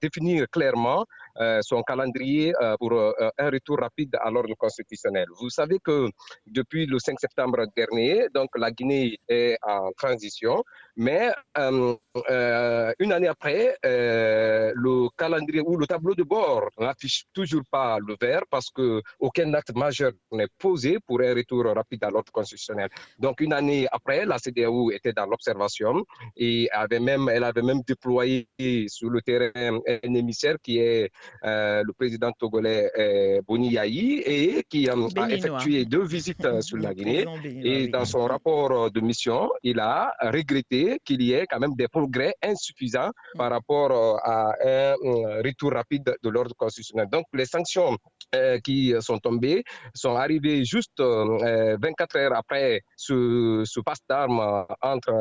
[0.00, 1.29] définir clairement euh,
[1.62, 5.26] son calendrier euh, pour euh, un retour rapide à l'ordre constitutionnel.
[5.40, 6.08] Vous savez que
[6.46, 10.62] depuis le 5 septembre dernier, donc la Guinée est en transition,
[11.00, 11.32] mais
[12.98, 18.42] une année après, le calendrier ou le tableau de bord n'affiche toujours pas le vert
[18.50, 22.88] parce que aucun acte majeur n'est posé pour un retour rapide à l'ordre constitutionnel.
[23.18, 26.04] Donc une année après, la CDAO était dans l'observation
[26.36, 28.46] et avait même, elle avait même déployé
[28.88, 31.10] sur le terrain un émissaire qui est
[31.44, 34.94] euh, le président togolais euh, Boni Yahi, et qui a
[35.28, 37.24] effectué deux visites euh, sur la Guinée.
[37.62, 41.88] Et dans son rapport de mission, il a regretté qu'il y ait quand même des
[41.88, 43.38] progrès insuffisants mm.
[43.38, 44.94] par rapport à un
[45.44, 47.08] retour rapide de l'ordre constitutionnel.
[47.10, 47.96] Donc les sanctions
[48.62, 55.12] qui sont tombées sont arrivées juste 24 heures après ce, ce passe d'armes entre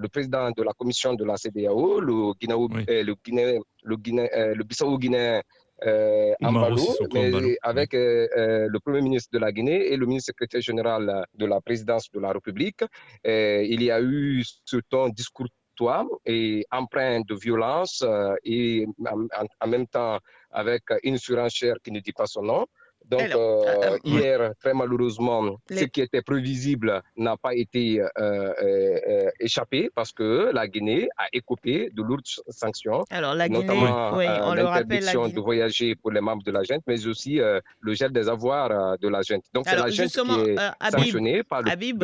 [0.00, 4.54] le président de la commission de la CDAO, le Guinée, le Guinée le, Guinée, euh,
[4.54, 5.42] le Bissau-Guinéen
[5.86, 6.34] euh,
[7.62, 11.46] avec euh, euh, le Premier ministre de la Guinée et le ministre secrétaire général de
[11.46, 12.84] la présidence de la République.
[13.24, 18.04] il y a eu ce ton discourtois et empreint de violence
[18.44, 18.86] et
[19.60, 20.18] en, même temps
[20.50, 22.66] avec une surenchère qui ne dit pas son nom.
[23.12, 29.90] Donc, euh, euh, hier, très malheureusement, ce qui était prévisible n'a pas été euh, échappé
[29.94, 35.40] parce que la Guinée a écopé de lourdes sanctions, Alors, la Guinée, notamment l'interdiction de
[35.40, 37.38] voyager pour les membres de la junte, mais aussi
[37.80, 39.44] le gel des avoirs de la junte.
[39.52, 42.02] Donc, c'est la junte qui est sanctionnée par le Habib,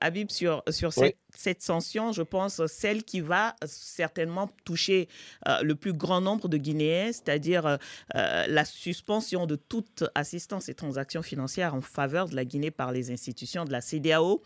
[0.00, 5.08] Habib, sur, sur cette, sanction, je pense celle qui va certainement toucher
[5.48, 7.76] euh, le plus grand nombre de Guinéens, c'est-à-dire euh,
[8.14, 13.10] la suspension de toute assistance et transactions financières en faveur de la Guinée par les
[13.10, 14.42] institutions de la CDAO.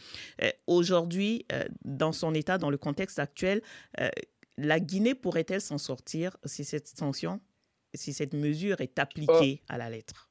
[0.67, 1.47] Aujourd'hui,
[1.85, 3.63] dans son état, dans le contexte actuel,
[4.57, 7.41] la Guinée pourrait-elle s'en sortir si cette sanction,
[7.95, 10.28] si cette mesure est appliquée à la lettre?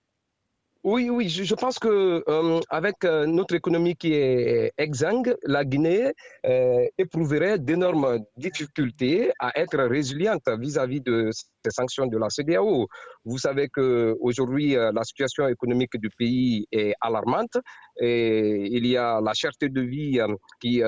[0.84, 6.14] Oui, oui, je, pense que euh, avec euh, notre économie qui est exsangue, la Guinée
[6.46, 12.88] euh, éprouverait d'énormes difficultés à être résiliente vis-à-vis de ces sanctions de la CDAO.
[13.26, 17.58] Vous savez que aujourd'hui la situation économique du pays est alarmante
[18.00, 20.20] et il y a la cherté de vie
[20.62, 20.82] qui,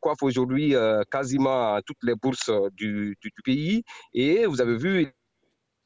[0.00, 0.74] coiffe aujourd'hui
[1.10, 3.82] quasiment toutes les bourses du, du, pays.
[4.12, 5.06] Et vous avez vu,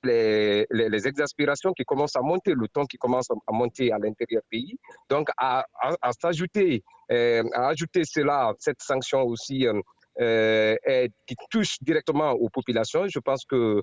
[0.04, 4.42] les, les, exaspérations qui commencent à monter, le temps qui commence à monter à l'intérieur
[4.50, 4.78] du pays.
[5.08, 6.82] Donc, à, à, s'ajouter,
[7.12, 9.80] euh, à ajouter cela, cette sanction aussi euh,
[10.20, 13.82] euh, qui touche directement aux populations, je pense que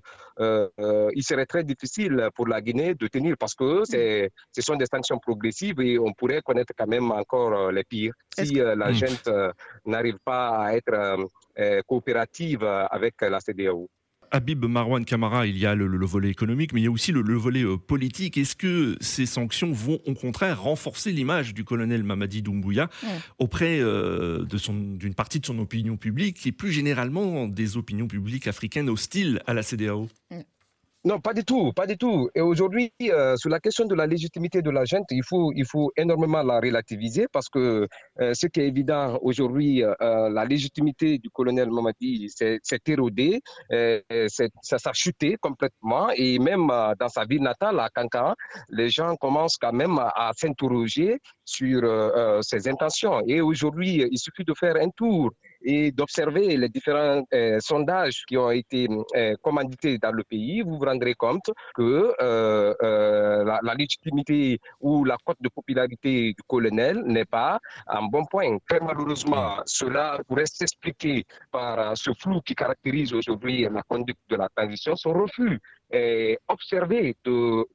[1.15, 4.29] il serait très difficile pour la Guinée de tenir parce que mm.
[4.51, 8.55] ce sont des sanctions progressives et on pourrait connaître quand même encore les pires si
[8.55, 8.93] la mm.
[8.93, 9.29] gente
[9.85, 11.17] n'arrive pas à être
[11.87, 13.89] coopérative avec la CDAO.
[14.31, 17.21] Habib Marwan Kamara, il y a le, volet économique, mais il y a aussi le,
[17.35, 18.37] volet euh, politique.
[18.37, 22.89] Est-ce que ces sanctions vont au contraire renforcer l'image du colonel Mamadi Doumbouya
[23.39, 28.89] auprès euh, d'une partie de son opinion publique et plus généralement des opinions publiques africaines
[28.89, 30.09] hostiles à la CDAO
[31.07, 32.29] non, pas du tout, pas du tout.
[32.35, 35.65] Et aujourd'hui, euh, sur la question de la légitimité de la gente, il faut, il
[35.65, 37.87] faut énormément la relativiser parce que
[38.19, 39.93] euh, ce qui est évident aujourd'hui, euh,
[40.29, 43.39] la légitimité du colonel Mamadi s'est érodée,
[43.69, 46.67] ça s'est chuté complètement et même
[46.99, 48.33] dans sa ville natale, à Kankan,
[48.69, 51.81] les gens commencent quand même à, à s'interroger sur
[52.41, 53.21] ses intentions.
[53.27, 55.31] Et aujourd'hui, il suffit de faire un tour
[55.67, 60.77] et d'observer les différents euh, sondages qui ont été euh, commandités dans le pays, vous
[60.77, 62.73] vous rendrez compte que euh,
[63.43, 68.57] la, légitimité ou la cote de popularité du colonel n'est pas un bon point.
[68.69, 74.47] Très malheureusement, cela pourrait s'expliquer par ce flou qui caractérise aujourd'hui la conduite de la
[74.55, 75.59] transition, son refus
[75.91, 76.37] de,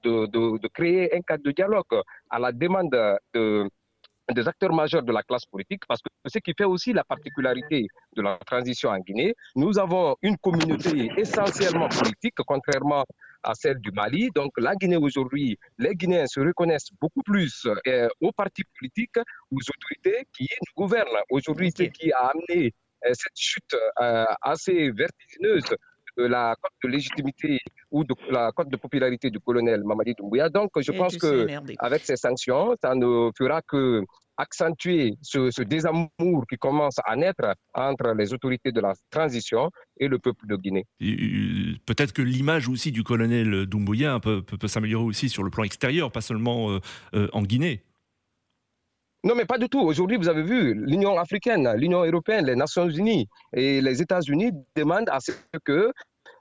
[0.03, 2.91] de, de, de, créer un cadre de dialogue à la demande
[3.35, 3.69] de,
[4.31, 7.87] des acteurs majeurs de la classe politique, parce que ce qui fait aussi la particularité
[8.17, 13.05] de la transition en Guinée, nous avons une communauté essentiellement politique, contrairement
[13.43, 14.31] à celle du Mali.
[14.35, 19.19] Donc la Guinée aujourd'hui, les Guinéens se reconnaissent beaucoup plus euh, aux partis politiques,
[19.51, 21.19] aux autorités qui nous gouvernent.
[21.31, 22.73] Aujourd'hui, ce qui a amené
[23.05, 25.75] euh, cette chute euh, assez vertigineuse
[26.17, 26.55] de la
[26.85, 27.59] de légitimité
[27.93, 30.49] ou de la cote de popularité du colonel Mamadi Doumbouya.
[30.49, 31.47] Donc, je pense que
[31.79, 34.03] avec ces sanctions, ça ne fera que
[34.39, 40.19] accentuer ce, désamour qui commence à naître entre les autorités de la transition et le
[40.19, 40.87] peuple de Guinée.
[41.87, 46.11] Peut-être que l'image aussi du colonel Doumbouya peut, peut, s'améliorer aussi sur le plan extérieur,
[46.11, 46.81] pas seulement euh,
[47.15, 47.83] euh, en Guinée.
[49.25, 49.81] Non, mais pas du tout.
[49.81, 55.09] Aujourd'hui, vous avez vu, l'Union africaine, l'Union européenne, les Nations unies et les États-Unis demandent
[55.11, 55.31] à ce
[55.65, 55.93] que euh,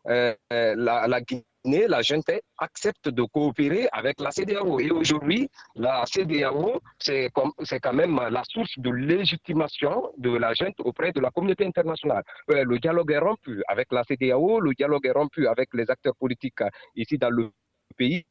[0.06, 4.80] la, la, Guinée, la junte, accepte de coopérer avec la CDAO.
[4.80, 11.12] Et aujourd'hui, la CDAO, c'est quand même la source de légitimation de la junte auprès
[11.12, 12.24] de la communauté internationale.
[12.50, 16.16] Euh, le dialogue est rompu avec la CDAO, le dialogue est rompu avec les acteurs
[16.16, 16.64] politiques
[16.96, 17.52] ici dans le
[17.98, 18.24] pays.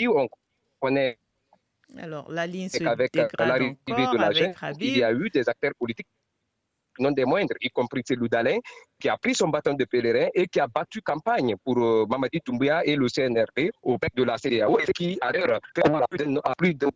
[0.00, 0.28] On
[0.80, 1.18] connaît
[1.96, 5.48] alors, la ligne se avec euh, l'arrivée de la junte, il y a eu des
[5.48, 6.06] acteurs politiques
[6.98, 8.58] non des moindres, y compris Célou Dalin,
[8.98, 12.40] qui a pris son bâton de pèlerin et qui a battu campagne pour euh, Mamadi
[12.44, 15.58] Doumbouya et le CNRP au bec de la CDAO, et qui a l'air
[16.56, 16.88] plus de...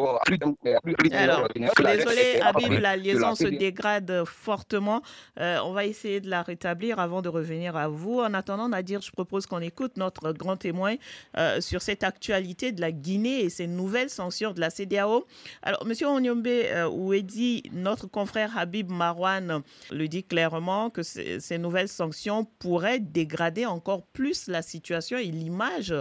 [1.15, 5.03] Alors, désolé, Habib, la liaison se dégrade fortement.
[5.39, 8.21] Euh, on va essayer de la rétablir avant de revenir à vous.
[8.21, 10.97] En attendant, Nadir, je propose qu'on écoute notre grand témoin
[11.37, 15.27] euh, sur cette actualité de la Guinée et ces nouvelles censures de la CDAO.
[15.63, 16.49] Alors, Monsieur Onyombe
[16.91, 19.63] Ouedi, notre confrère Habib Marwan,
[19.93, 25.95] le dit clairement que ces nouvelles sanctions pourraient dégrader encore plus la situation et l'image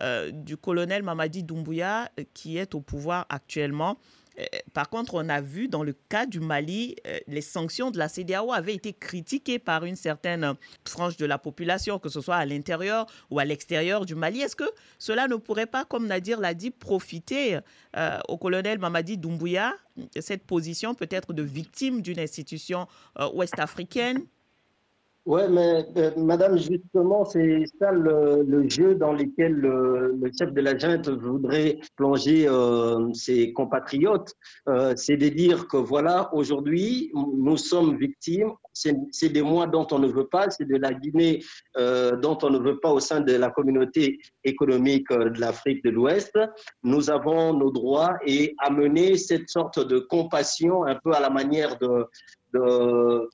[0.00, 3.98] euh, du colonel Mamadi Doumbouya euh, qui est au pouvoir actuellement.
[4.38, 8.08] Euh, par contre, on a vu dans le cas du Mali, les sanctions de la
[8.08, 12.44] CDAO avaient été critiquées par une certaine frange de la population, que ce soit à
[12.44, 14.40] l'intérieur ou à l'extérieur du Mali.
[14.40, 17.58] Est-ce que cela ne pourrait pas, comme Nadir l'a dit, profiter
[18.28, 19.74] au colonel Mamadi Doumbouya,
[20.18, 22.88] cette position peut-être de victime d'une institution
[23.32, 24.26] ouest-africaine?
[25.26, 30.76] Oui, mais euh, madame, justement, c'est ça le, jeu dans lequel le, chef de la
[30.76, 34.34] junte voudrait plonger euh, ses compatriotes.
[34.68, 38.52] Euh, c'est de dire que voilà, aujourd'hui, nous sommes victimes.
[38.74, 41.42] C'est des mois dont on ne veut pas, c'est de la Guinée
[41.76, 46.36] dont on ne veut pas au sein de la communauté économique de l'Afrique de l'Ouest.
[46.82, 51.78] Nous avons nos droits et amener cette sorte de compassion un peu à la manière
[51.78, 52.04] de,
[52.52, 53.28] de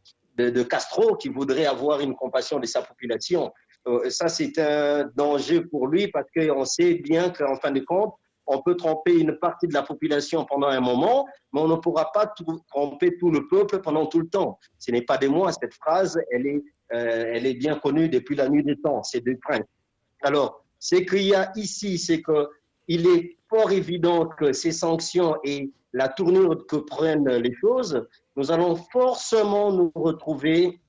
[0.49, 3.53] de, Castro qui voudrait avoir une compassion de sa population.
[3.87, 8.15] Euh, ça, c'est un danger pour lui parce qu'on sait bien qu'en fin de compte,
[8.47, 12.11] on peut tromper une partie de la population pendant un moment, mais on ne pourra
[12.13, 12.33] pas
[12.71, 14.59] tromper tout le peuple pendant tout le temps.
[14.79, 16.63] Ce n'est pas de moi, cette phrase, elle est,
[16.93, 19.67] euh, elle est bien connue depuis la nuit des temps, c'est deux princes.
[20.23, 25.71] Alors, ce qu'il y a ici, c'est qu'il est fort évident que ces sanctions et
[25.93, 30.81] la tournure que prennent les choses, nous allons forcément nous retrouver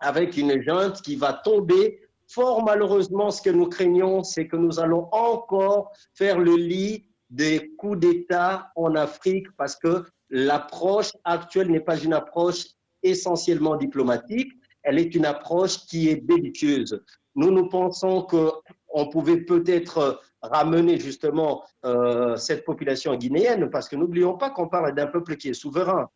[0.00, 2.00] avec une junte qui va tomber.
[2.28, 7.70] Fort malheureusement, ce que nous craignons, c'est que nous allons encore faire le lit des
[7.76, 12.66] coups d'État en Afrique parce que l'approche actuelle n'est pas une approche
[13.02, 14.52] essentiellement diplomatique,
[14.82, 17.02] elle est une approche qui est belliqueuse.
[17.34, 20.20] Nous, nous pensons qu'on pouvait peut-être
[20.50, 25.48] ramener justement euh, cette population guinéenne, parce que n'oublions pas qu'on parle d'un peuple qui
[25.48, 26.08] est souverain.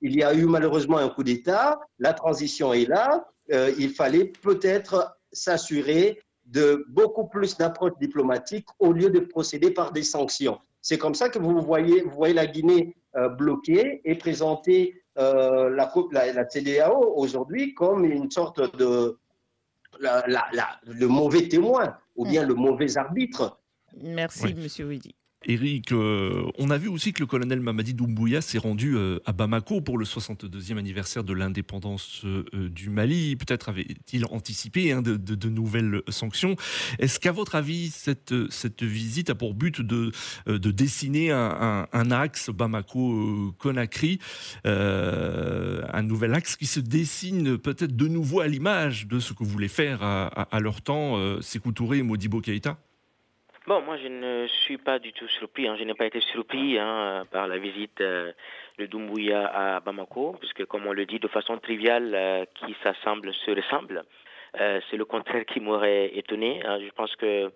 [0.00, 4.32] Il y a eu malheureusement un coup d'État, la transition est là, euh, il fallait
[4.42, 10.58] peut-être s'assurer de beaucoup plus d'approche diplomatique au lieu de procéder par des sanctions.
[10.82, 15.70] C'est comme ça que vous voyez, vous voyez la Guinée euh, bloquée et présenter la,
[16.10, 19.16] la, la CDAO aujourd'hui comme une sorte de
[20.00, 20.24] la,
[20.82, 23.58] le mauvais témoin ou bien le mauvais arbitre
[24.02, 25.14] Merci, Monsieur Widi.
[25.46, 29.32] Eric, euh, on a vu aussi que le colonel Mamadi Doumbouya s'est rendu euh, à
[29.32, 33.36] Bamako pour le 62e anniversaire de l'indépendance euh, du Mali.
[33.36, 36.56] Peut-être avait-il anticipé hein, de, nouvelles sanctions.
[36.98, 40.10] Est-ce qu'à votre avis, cette, cette visite a pour but de,
[40.46, 44.18] de dessiner un, axe Bamako-Conakry,
[44.64, 49.68] un nouvel axe qui se dessine peut-être de nouveau à l'image de ce que voulaient
[49.68, 52.78] faire à, leur temps Sékou Touré et Modibo Keïta?
[53.66, 55.74] Bon, moi je ne suis pas du tout surpris, hein.
[55.78, 58.30] je n'ai pas été surpris hein, par la visite euh,
[58.78, 63.32] de Doumbouya à Bamako, puisque comme on le dit de façon triviale, euh, qui s'assemble
[63.32, 64.04] se ressemble.
[64.60, 66.60] Euh, c'est le contraire qui m'aurait étonné.
[66.62, 66.78] Hein.
[66.78, 67.50] Je pense que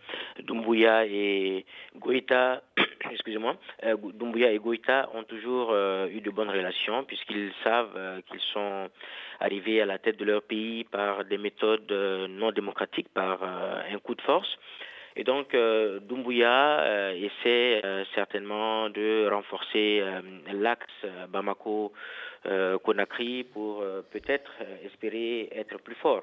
[0.44, 2.62] Doumbouya et Goïta,
[3.10, 3.56] excusez-moi,
[4.14, 8.88] Doumbouya et Goïta ont toujours eu de bonnes relations puisqu'ils savent qu'ils sont
[9.40, 11.92] arrivés à la tête de leur pays par des méthodes
[12.30, 14.58] non démocratiques, par un coup de force.
[15.16, 20.02] Et donc, euh, Doumbouya euh, essaie euh, certainement de renforcer
[20.52, 20.86] l'axe
[21.28, 21.98] Bamako euh,
[22.82, 26.22] Conakry pour euh, peut-être euh, espérer être plus fort.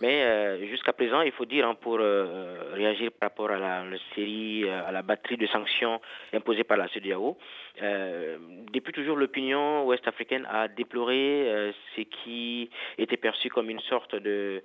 [0.00, 4.92] Mais jusqu'à présent, il faut dire, hein, pour réagir par rapport à la, série, à
[4.92, 6.02] la batterie de sanctions
[6.34, 7.38] imposées par la CEDEAO,
[7.80, 14.62] depuis toujours l'opinion ouest-africaine a déploré ce qui était perçu comme une sorte de,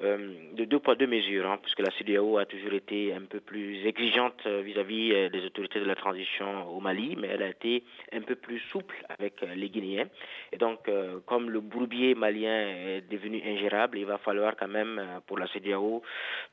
[0.00, 3.86] de deux poids deux mesures, hein, puisque la CEDEAO a toujours été un peu plus
[3.86, 8.34] exigeante vis-à-vis des autorités de la transition au Mali, mais elle a été un peu
[8.34, 10.08] plus souple avec les Guinéens.
[10.52, 14.98] Et donc, euh, comme le bourbier malien est devenu ingérable, il va falloir quand même,
[14.98, 16.02] euh, pour la CDAO,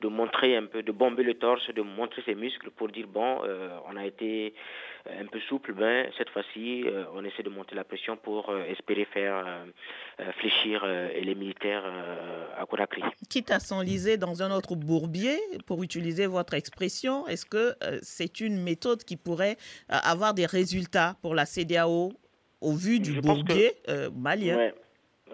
[0.00, 3.42] de montrer un peu, de bomber le torse, de montrer ses muscles pour dire, bon,
[3.44, 4.54] euh, on a été
[5.20, 6.84] un peu souple, ben, cette fois-ci,
[7.14, 9.46] on essaie de monter la pression pour espérer faire
[10.38, 11.84] fléchir les militaires
[12.58, 13.00] à Conakry.
[13.30, 17.72] Quitte à s'enliser dans un autre bourbier, pour utiliser votre expression, est-ce que
[18.02, 19.56] c'est une méthode qui pourrait
[19.88, 22.12] avoir des résultats pour la CDAO
[22.60, 24.72] au vu du bourbier euh, malien.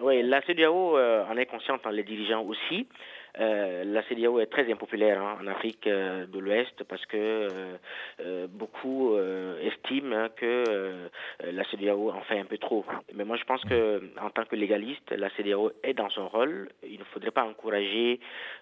[0.01, 2.87] Oui, la CDAO euh, en est consciente, hein, les dirigeants aussi.
[3.39, 7.77] Euh, la CDAO est très impopulaire hein, en Afrique euh, de l'Ouest parce que
[8.47, 9.17] beaucoup
[9.61, 10.63] estiment hein, que
[11.43, 12.85] la CDAO en fait un peu trop.
[13.13, 16.69] Mais moi, je pense que en tant que légaliste, la CDAO est dans son rôle.
[16.83, 18.19] Il ne faudrait pas encourager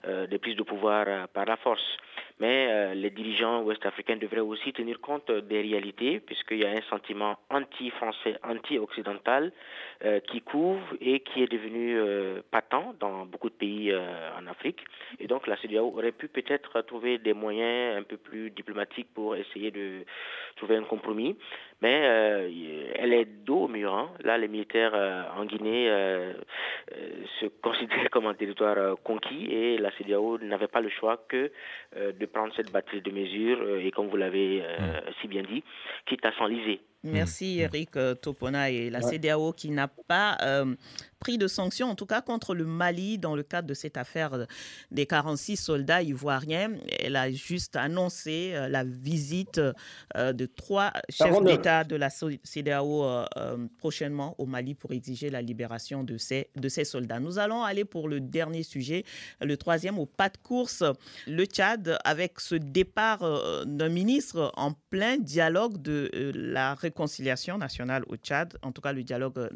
[0.08, 1.98] des prises de pouvoir par la force.
[2.40, 7.38] Mais les dirigeants ouest-africains devraient aussi tenir compte des réalités, puisqu'il y a un sentiment
[7.50, 9.52] anti-français, anti-occidental
[10.28, 11.98] qui couvre et qui est devenu
[12.52, 14.84] patent dans beaucoup de pays en Afrique.
[15.20, 19.36] Et donc la CEDEAO aurait pu peut-être trouver des moyens un peu plus diplomatiques pour
[19.36, 20.04] essayer de
[20.56, 21.38] trouver un compromis.
[21.84, 22.50] Mais euh,
[22.96, 23.94] elle est dos au mur.
[23.94, 24.10] Hein.
[24.24, 26.32] Là, les militaires euh, en Guinée euh,
[27.42, 31.52] se considèrent comme un territoire conquis et la CEDEAO n'avait pas le choix que
[31.98, 34.64] de prendre cette batterie de mesures et comme vous l'avez
[35.22, 35.64] si bien dit,
[36.06, 37.92] quitte à s'enliser Merci Eric
[38.22, 40.38] Topona et la CDAO qui n'a pas
[41.24, 44.46] pris de sanctions, en tout cas contre le Mali, dans le cadre de cette affaire
[44.92, 46.74] des 46 soldats ivoiriens.
[47.00, 49.62] Elle a juste annoncé euh, la visite
[50.18, 53.26] euh, de trois chefs d'État de la CDAO euh,
[53.78, 57.22] prochainement au Mali pour exiger la libération de ces, de ces soldats.
[57.22, 59.06] Nous allons aller pour le dernier sujet,
[59.40, 60.84] le troisième, au pas de course,
[61.26, 63.22] le Tchad, avec ce départ
[63.66, 66.93] d'un ministre en plein dialogue de la réconciliation
[67.58, 69.50] nationale au Tchad, en tout cas le dialogue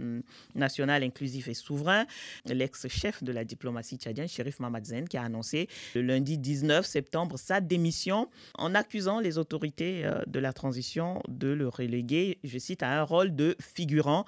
[0.55, 2.05] national inclusif et souverain,
[2.45, 7.61] l'ex-chef de la diplomatie tchadienne, Shérif Mamadzen, qui a annoncé le lundi 19 septembre sa
[7.61, 12.99] démission en accusant les autorités euh, de la transition de le reléguer, je cite, à
[12.99, 14.25] un rôle de figurant.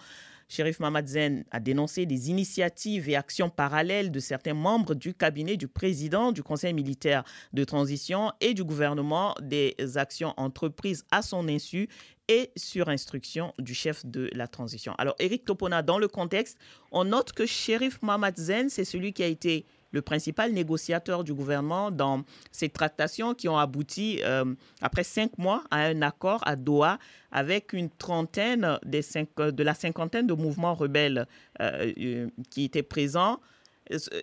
[0.50, 5.68] Shérif Mamadzen a dénoncé des initiatives et actions parallèles de certains membres du cabinet du
[5.68, 7.24] président du Conseil militaire
[7.54, 11.88] de transition et du gouvernement, des actions entreprises à son insu
[12.28, 14.94] et sur instruction du chef de la transition.
[14.98, 16.58] Alors, Eric Topona, dans le contexte,
[16.92, 21.34] on note que Shérif Mohamed Zen, c'est celui qui a été le principal négociateur du
[21.34, 24.46] gouvernement dans ces tractations qui ont abouti, euh,
[24.82, 27.00] après cinq mois, à un accord à Doha
[27.32, 31.28] avec une trentaine cinq, de la cinquantaine de mouvements rebelles
[31.62, 33.40] euh, euh, qui étaient présents.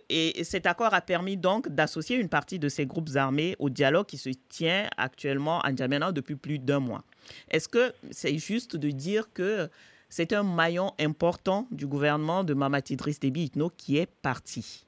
[0.08, 4.06] Et cet accord a permis donc d'associer une partie de ces groupes armés au dialogue
[4.06, 7.02] qui se tient actuellement à N'Djamena depuis plus d'un mois.
[7.50, 9.68] Est-ce que c'est juste de dire que
[10.08, 14.85] c'est un maillon important du gouvernement de Mamati Idriss Déby Itno qui est parti?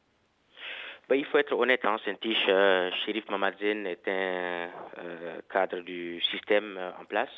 [1.08, 6.20] Ben, il faut être honnête, hein, Saint-Tiche, euh, Shérif Mamadzen est un euh, cadre du
[6.20, 7.30] système euh, en place.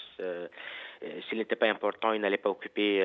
[1.29, 3.03] S'il n'était pas important, il n'allait pas occuper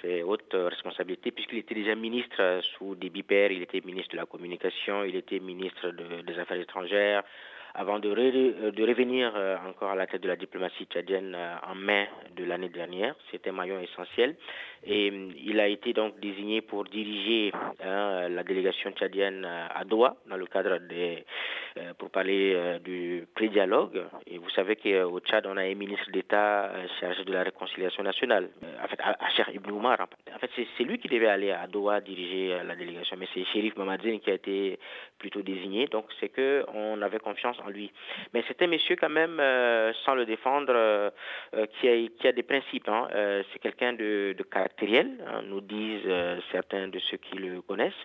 [0.00, 4.24] ses hautes responsabilités puisqu'il était déjà ministre sous des bipères, il était ministre de la
[4.24, 7.24] communication, il était ministre des Affaires étrangères,
[7.76, 11.74] avant de, euh, revenir euh, encore à la tête de la diplomatie tchadienne euh, en
[11.74, 13.14] mai de l'année dernière.
[13.30, 14.36] C'était un maillon essentiel.
[14.86, 15.12] Et
[15.44, 17.52] il a été donc désigné pour diriger
[17.84, 21.24] hein, la délégation tchadienne à Doha dans le cadre des
[21.98, 24.02] pour parler du pré-dialogue.
[24.26, 28.48] Et vous savez qu'au Tchad, on a un ministre d'État chargé de la réconciliation nationale,
[28.82, 28.98] en fait,
[29.54, 29.98] Ibn Oumar.
[30.34, 33.76] En fait, c'est lui qui devait aller à Doha diriger la délégation, mais c'est Shérif
[33.76, 34.78] Mamadine qui a été
[35.18, 35.86] plutôt désigné.
[35.86, 37.92] Donc, c'est que on avait confiance lui.
[38.32, 41.10] Mais c'est un monsieur quand même, euh, sans le défendre, euh,
[41.54, 41.88] euh, qui,
[42.26, 42.88] a, des principes.
[42.88, 43.08] Hein.
[43.52, 46.10] c'est quelqu'un de, de, caractériel, hein, nous disent
[46.52, 48.04] certains de ceux qui le connaissent.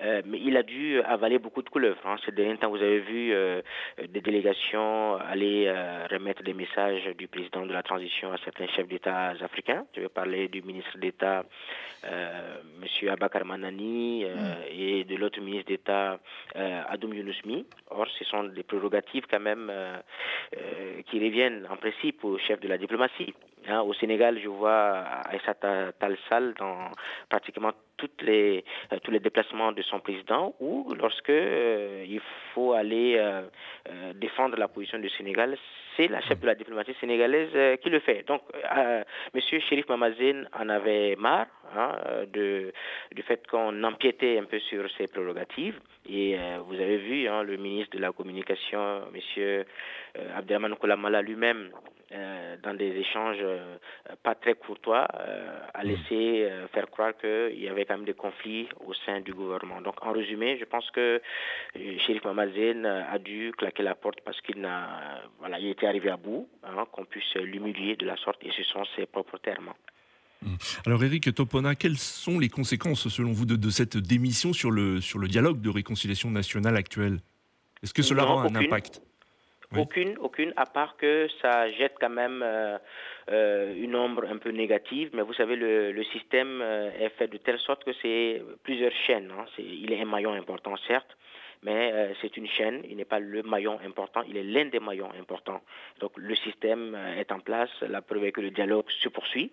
[0.00, 2.04] mais il a dû avaler beaucoup de couleuvres.
[2.04, 2.16] Hein.
[2.24, 3.34] Ces derniers temps, vous avez vu
[4.08, 5.70] des délégations aller
[6.10, 9.84] remettre des messages du président de la transition à certains chefs d'État africains.
[9.94, 11.44] Je vais parler du ministre d'État,
[12.04, 13.08] M.
[13.08, 14.28] Abakar Manani, mm.
[14.70, 16.18] et de l'autre ministre d'État,
[16.54, 17.66] Adoum Younusmi.
[17.90, 19.96] Or, ce sont des prérogatives quand même euh,
[20.56, 23.34] euh, qui reviennent en principe au chef de la diplomatie.
[23.68, 26.90] Hein, au Sénégal, je vois Aïssata Talsal dans
[27.28, 32.20] pratiquement toutes les, euh, tous les déplacements de son président ou lorsque il
[32.54, 33.20] faut aller
[34.14, 35.56] défendre la position du Sénégal,
[35.96, 38.26] c'est la chef de la diplomatie sénégalaise qui le fait.
[38.26, 38.42] Donc,
[39.34, 41.92] Monsieur Chérif Mamazine en avait marre hein,
[42.32, 42.72] de,
[43.12, 45.78] du fait qu'on empiétait un peu sur ses prérogatives.
[46.08, 46.36] Et
[46.66, 49.64] vous avez vu hein, le ministre de la Communication, Monsieur
[50.18, 51.70] euh, Abdelman Koulamala lui-même,
[52.12, 53.76] euh, dans des échanges euh,
[54.22, 55.06] pas très courtois,
[55.74, 55.86] a mm.
[55.86, 59.80] laissé faire croire qu'il y avait quand même des conflits au sein du gouvernement.
[59.80, 61.20] Donc, en résumé, je pense que
[61.74, 66.16] Chérif Mamazen a dû claquer la porte parce qu'il n'a, voilà, il était arrivé à
[66.16, 69.72] bout, hein, qu'on puisse l'humilier de la sorte, et ce sont ses propres termes.
[70.42, 70.54] Mm.
[70.86, 75.18] Alors Eric Topona, quelles sont les conséquences selon vous de, cette démission sur le, sur
[75.18, 77.20] le dialogue de réconciliation nationale actuel?
[77.82, 79.00] Est-ce que cela aura un impact?
[79.76, 82.78] Aucune, aucune, à part que ça jette quand même euh,
[83.30, 85.10] euh, une ombre un peu négative.
[85.12, 88.92] Mais vous savez, le, le système euh, est fait de telle sorte que c'est plusieurs
[89.06, 89.32] chaînes.
[89.36, 89.44] Hein.
[89.58, 91.16] il est un maillon important, certes,
[91.62, 94.80] mais euh, c'est une chaîne, il n'est pas le maillon important, il est l'un des
[94.80, 95.60] maillons importants.
[96.00, 99.50] Donc le système euh, est en place, la preuve est que le dialogue se poursuit,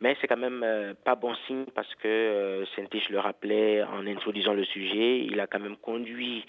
[0.00, 4.54] mais c'est quand même euh, pas bon signe parce que Saint-Tiche le rappelait en introduisant
[4.54, 6.44] le sujet, il a quand même conduit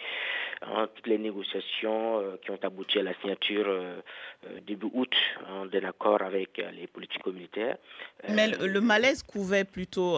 [0.61, 3.67] hein, toutes les négociations qui ont abouti à la signature
[4.65, 5.13] début août
[5.47, 7.77] hein, d'un accord avec les politiques communautaires.
[8.29, 10.17] Mais le, malaise couvait plutôt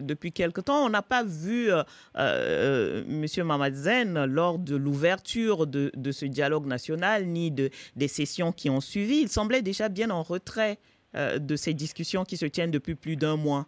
[0.00, 0.84] depuis quelque temps.
[0.84, 1.70] On n'a pas vu
[2.14, 3.26] M.
[3.44, 9.20] Mamadzen lors de l'ouverture de, ce dialogue national, ni de, des sessions qui ont suivi.
[9.20, 10.78] Il semblait déjà bien en retrait
[11.14, 13.66] euh, de ces discussions qui se tiennent depuis plus d'un mois.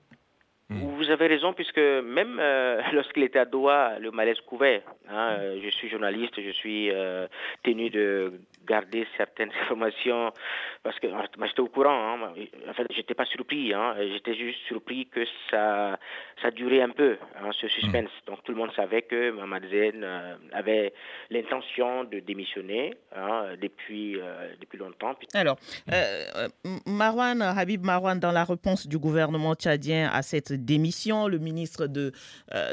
[0.70, 0.78] Hmm.
[0.96, 4.82] Vous avez raison, puisque même euh, lorsqu'il était à Doha, le malaise couvait.
[5.10, 5.36] Hein.
[5.36, 5.60] Hmm.
[5.62, 7.26] je suis journaliste, je suis euh,
[7.62, 8.32] tenu de
[8.66, 10.32] garder certaines informations
[10.82, 11.08] parce que
[11.46, 12.14] j'étais au courant.
[12.14, 12.34] Hein.
[12.68, 13.72] En fait, j'étais pas surpris.
[13.72, 13.94] Hein.
[14.12, 15.98] J'étais juste surpris que ça,
[16.42, 18.10] ça durait un peu, hein, ce suspense.
[18.26, 18.30] Hmm.
[18.30, 20.92] Donc tout le monde savait que Mamad Zen euh, avait
[21.30, 25.14] l'intention de démissionner hein, depuis, euh, depuis longtemps.
[25.32, 25.56] Alors,
[25.92, 26.48] euh,
[26.86, 32.12] Marwan, Habib Marwan, dans la réponse du gouvernement tchadien à cette démission, le ministre de,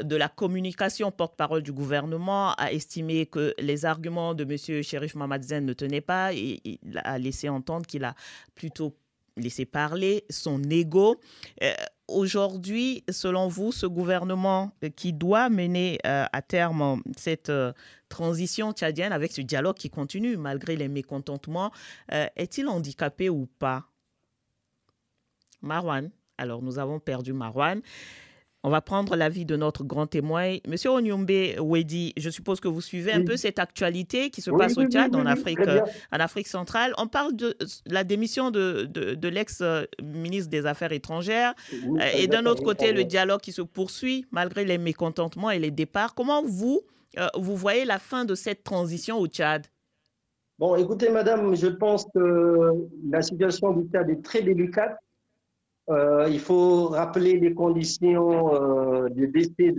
[0.02, 4.82] de la communication, porte-parole du gouvernement, a estimé que les arguments de M.
[4.82, 8.14] Sherif Mamadzen ne tenaient pas il a laissé entendre qu'il a
[8.54, 8.94] plutôt
[9.36, 11.20] laissé parler son ego.
[11.62, 11.72] Euh,
[12.08, 17.72] aujourd'hui, selon vous, ce gouvernement qui doit mener euh, à terme cette euh,
[18.08, 21.72] transition tchadienne avec ce dialogue qui continue malgré les mécontentements,
[22.36, 23.88] est-il handicapé ou pas?
[25.62, 26.10] Marwan.
[26.36, 27.80] Alors, nous avons perdu Marwan.
[28.64, 30.56] On va prendre l'avis de notre grand témoin.
[30.68, 34.78] Monsieur Onyombe Wedi, je suppose que vous suivez un peu cette actualité qui se passe
[34.78, 35.80] au Tchad, en, Afrique, euh,
[36.12, 36.94] en Afrique centrale.
[36.96, 37.56] On parle de
[37.86, 41.54] la démission de, de, l'ex-ministre des Affaires étrangères.
[41.72, 45.72] Euh, et d'un autre côté, le dialogue qui se poursuit malgré les mécontentements et les
[45.72, 46.14] départs.
[46.14, 46.82] Comment vous,
[47.18, 49.66] euh, vous voyez la fin de cette transition au Tchad?
[50.60, 52.70] Bon, écoutez, madame, je pense que
[53.10, 54.96] la situation du Tchad est très délicate
[55.90, 59.74] euh, il faut rappeler les conditions euh, du décès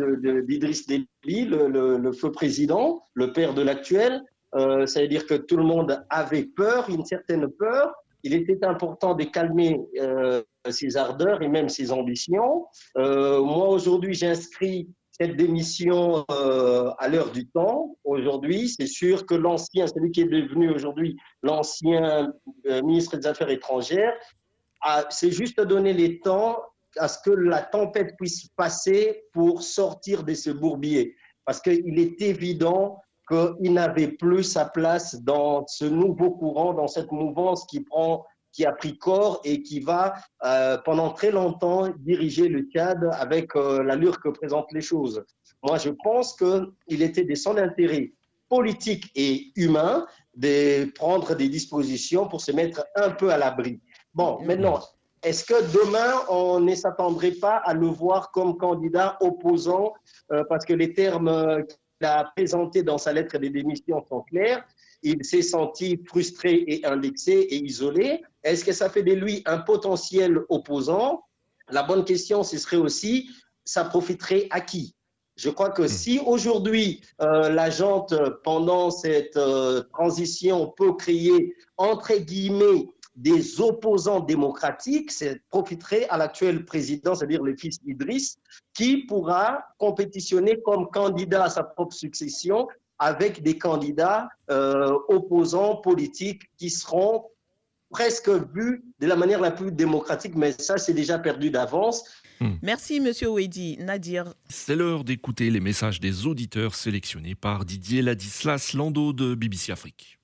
[0.47, 4.21] d'Idriss de, Déby, le, feu président, le père de l'actuel.
[4.55, 7.93] Euh, ça veut dire que tout le monde avait peur, une certaine peur.
[8.23, 9.81] Il était important de calmer
[10.69, 12.67] ses ardeurs et même ses ambitions.
[12.95, 17.97] moi, aujourd'hui, j'inscris cette démission à l'heure du temps.
[18.05, 22.31] Aujourd'hui, c'est sûr que l'ancien, celui qui est devenu aujourd'hui l'ancien
[22.63, 24.13] ministre des Affaires étrangères,
[25.09, 26.61] c'est juste donner les temps
[26.97, 31.15] à ce que la tempête puisse passer pour sortir de ce bourbier.
[31.45, 37.11] Parce qu'il est évident qu'il n'avait plus sa place dans ce nouveau courant, dans cette
[37.11, 40.13] mouvance qui prend qui a pris corps et qui va
[40.45, 45.25] euh, pendant très longtemps diriger le Tchad avec euh, l'allure que présentent les choses.
[45.63, 48.13] Moi, je pense qu'il était de son intérêt
[48.47, 50.05] politique et humain
[50.36, 53.81] de prendre des dispositions pour se mettre un peu à l'abri.
[54.14, 54.80] Bon, maintenant,
[55.24, 59.93] est-ce que demain, on ne s'attendrait pas à le voir comme candidat opposant
[60.32, 64.22] euh, parce que les termes euh, qu'il a présentés dans sa lettre de démission sont
[64.22, 64.64] clairs.
[65.01, 68.22] Il s'est senti frustré et indexé et isolé.
[68.43, 71.24] Est-ce que ça fait de lui un potentiel opposant?
[71.70, 73.30] La bonne question, ce serait aussi,
[73.66, 74.95] ça profiterait à qui?
[75.36, 79.39] Je crois que si aujourd'hui euh, la jante, pendant cette
[79.91, 85.11] transition, peut créer, entre guillemets, des opposants démocratiques,
[85.49, 88.38] profiterait à l'actuel président, c'est-à-dire le fils Idriss,
[88.74, 92.68] qui pourra compétitionner comme candidat à sa propre succession
[92.99, 97.26] avec des candidats euh, opposants politiques qui seront
[97.89, 102.03] presque vus de la manière la plus démocratique, mais ça, c'est déjà perdu d'avance.
[102.39, 102.53] Hmm.
[102.61, 103.78] Merci, Monsieur Wedi.
[103.80, 104.34] Nadir.
[104.49, 110.18] C'est l'heure d'écouter les messages des auditeurs sélectionnés par Didier Ladislas Lando de BBC Afrique.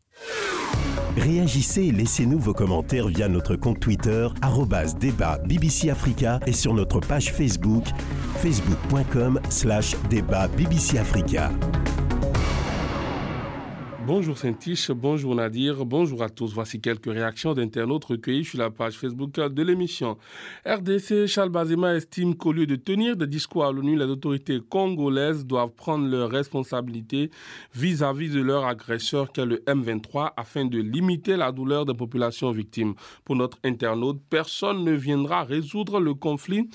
[1.17, 4.27] Réagissez et laissez-nous vos commentaires via notre compte Twitter,
[4.99, 7.85] débat BBC Africa et sur notre page Facebook,
[8.37, 11.51] facebook.com slash débat BBC Africa.
[14.09, 16.51] Bonjour Saint-Tiche, bonjour Nadir, bonjour à tous.
[16.51, 20.17] Voici quelques réactions d'internautes recueillies sur la page Facebook de l'émission.
[20.65, 25.45] RDC, Charles Bazema estime qu'au lieu de tenir des discours à l'ONU, les autorités congolaises
[25.45, 27.29] doivent prendre leurs responsabilités
[27.75, 32.95] vis-à-vis de leur agresseur qu'est le M23 afin de limiter la douleur des populations victimes.
[33.23, 36.67] Pour notre internaute, personne ne viendra résoudre le conflit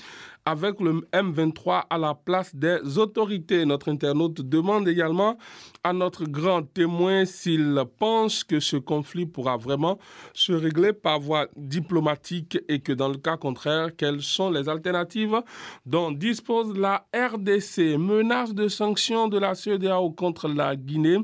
[0.45, 3.65] avec le M23 à la place des autorités.
[3.65, 5.37] Notre internaute demande également
[5.83, 9.97] à notre grand témoin s'il pense que ce conflit pourra vraiment
[10.33, 15.41] se régler par voie diplomatique et que dans le cas contraire, quelles sont les alternatives
[15.85, 17.97] dont dispose la RDC.
[17.97, 21.17] Menace de sanctions de la CEDEAO contre la Guinée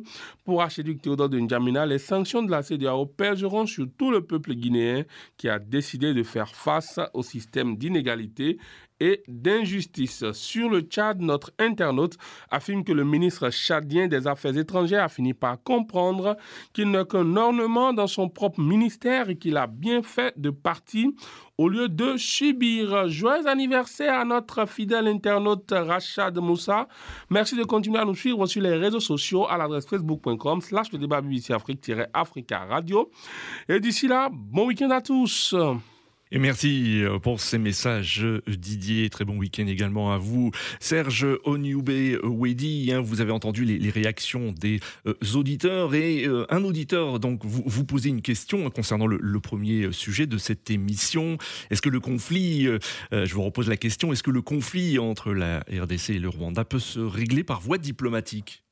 [0.44, 1.86] pour Archiduc Théodore de N'Djamena.
[1.86, 5.04] Les sanctions de la CEDEAO pèseront sur tout le peuple guinéen
[5.38, 8.58] qui a décidé de faire face au système d'inégalité
[9.02, 10.32] et d'injustice.
[10.32, 12.18] Sur le Tchad, notre internaute
[12.52, 16.38] affirme que le ministre tchadien des Affaires étrangères a fini par comprendre
[16.72, 21.10] qu'il n'est qu'un ornement dans son propre ministère et qu'il a bien fait de partir
[21.58, 23.10] au lieu de subir.
[23.10, 26.88] Joyeux anniversaire à notre fidèle internaute Rachad Moussa.
[27.32, 31.00] Merci de continuer à nous suivre sur les réseaux sociaux à l'adresse facebook.com slash le
[31.00, 33.10] débat BBC Afrique-Africa Radio.
[33.68, 35.56] Et d'ici là, bon week-end à tous.
[36.34, 39.10] Et merci euh, pour ces messages, Didier.
[39.10, 40.52] Très bon week-end également à vous.
[40.80, 41.90] Serge Onyube
[42.24, 47.44] Wedi, hein, vous avez entendu les, réactions des euh, auditeurs et euh, un auditeur donc
[47.44, 51.38] vous, vous posez une question concernant le, premier sujet de cette émission.
[51.70, 52.68] Est-ce que le conflit,
[53.12, 56.64] je vous repose la question, est-ce que le conflit entre la RDC et le Rwanda
[56.64, 58.64] peut se régler par voie diplomatique?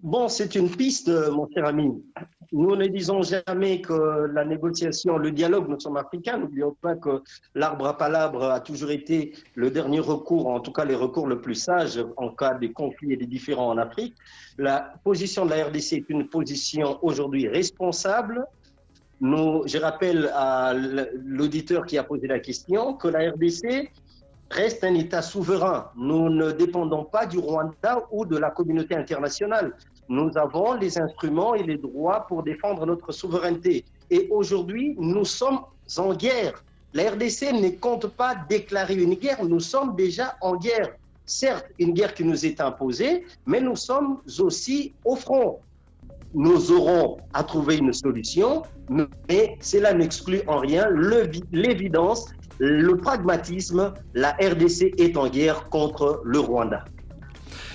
[0.00, 1.90] Bon, c'est une piste, mon cher ami.
[2.52, 6.38] Nous ne disons jamais que la négociation, le dialogue, nous sommes africains.
[6.38, 7.20] N'oublions pas que
[7.56, 11.40] l'arbre à palabre a toujours été le dernier recours, en tout cas les recours le
[11.40, 14.14] plus sage en cas de conflits et de différends en Afrique.
[14.56, 18.46] La position de la RDC est une position aujourd'hui responsable.
[19.20, 20.74] Je rappelle à
[21.24, 23.90] l'auditeur qui a posé la question que la RDC
[24.50, 25.90] reste un État souverain.
[25.96, 29.74] Nous ne dépendons pas du Rwanda ou de la communauté internationale.
[30.08, 33.84] Nous avons les instruments et les droits pour défendre notre souveraineté.
[34.10, 35.60] Et aujourd'hui, nous sommes
[35.96, 36.64] en guerre.
[36.94, 40.94] La RDC ne compte pas déclarer une guerre, nous sommes déjà en guerre.
[41.26, 45.60] Certes, une guerre qui nous est imposée, mais nous sommes aussi au front.
[46.32, 50.88] Nous aurons à trouver une solution, mais cela n'exclut en rien
[51.52, 53.92] l'évidence, le pragmatisme.
[54.14, 56.84] La RDC est en guerre contre le Rwanda.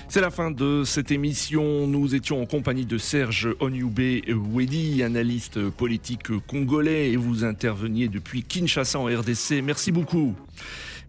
[0.08, 1.86] C'est la fin de cette émission.
[1.86, 8.42] Nous étions en compagnie de Serge Onyube Wedi, analyste politique congolais, et vous interveniez depuis
[8.42, 9.62] Kinshasa en RDC.
[9.64, 10.34] Merci beaucoup.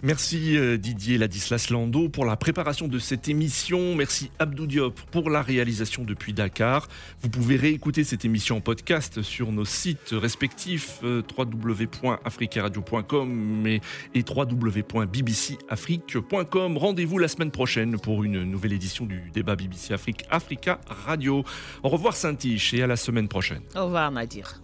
[0.04, 3.96] Merci euh, Didier Ladislas Lando pour la préparation de cette émission.
[3.96, 6.88] Merci Abdou Diop pour la réalisation depuis Dakar.
[7.22, 13.82] Vous pouvez réécouter cette émission en podcast sur nos sites respectifs euh, www.africaradio.com et
[14.28, 16.78] www.bbcafrique.com.
[16.78, 21.44] Rendez-vous la semaine prochaine pour une nouvelle édition du débat BBC Afrique Africa Radio.
[21.84, 23.62] Au revoir Saint-Tiche et à la semaine prochaine.
[23.76, 24.62] Au revoir Nadir.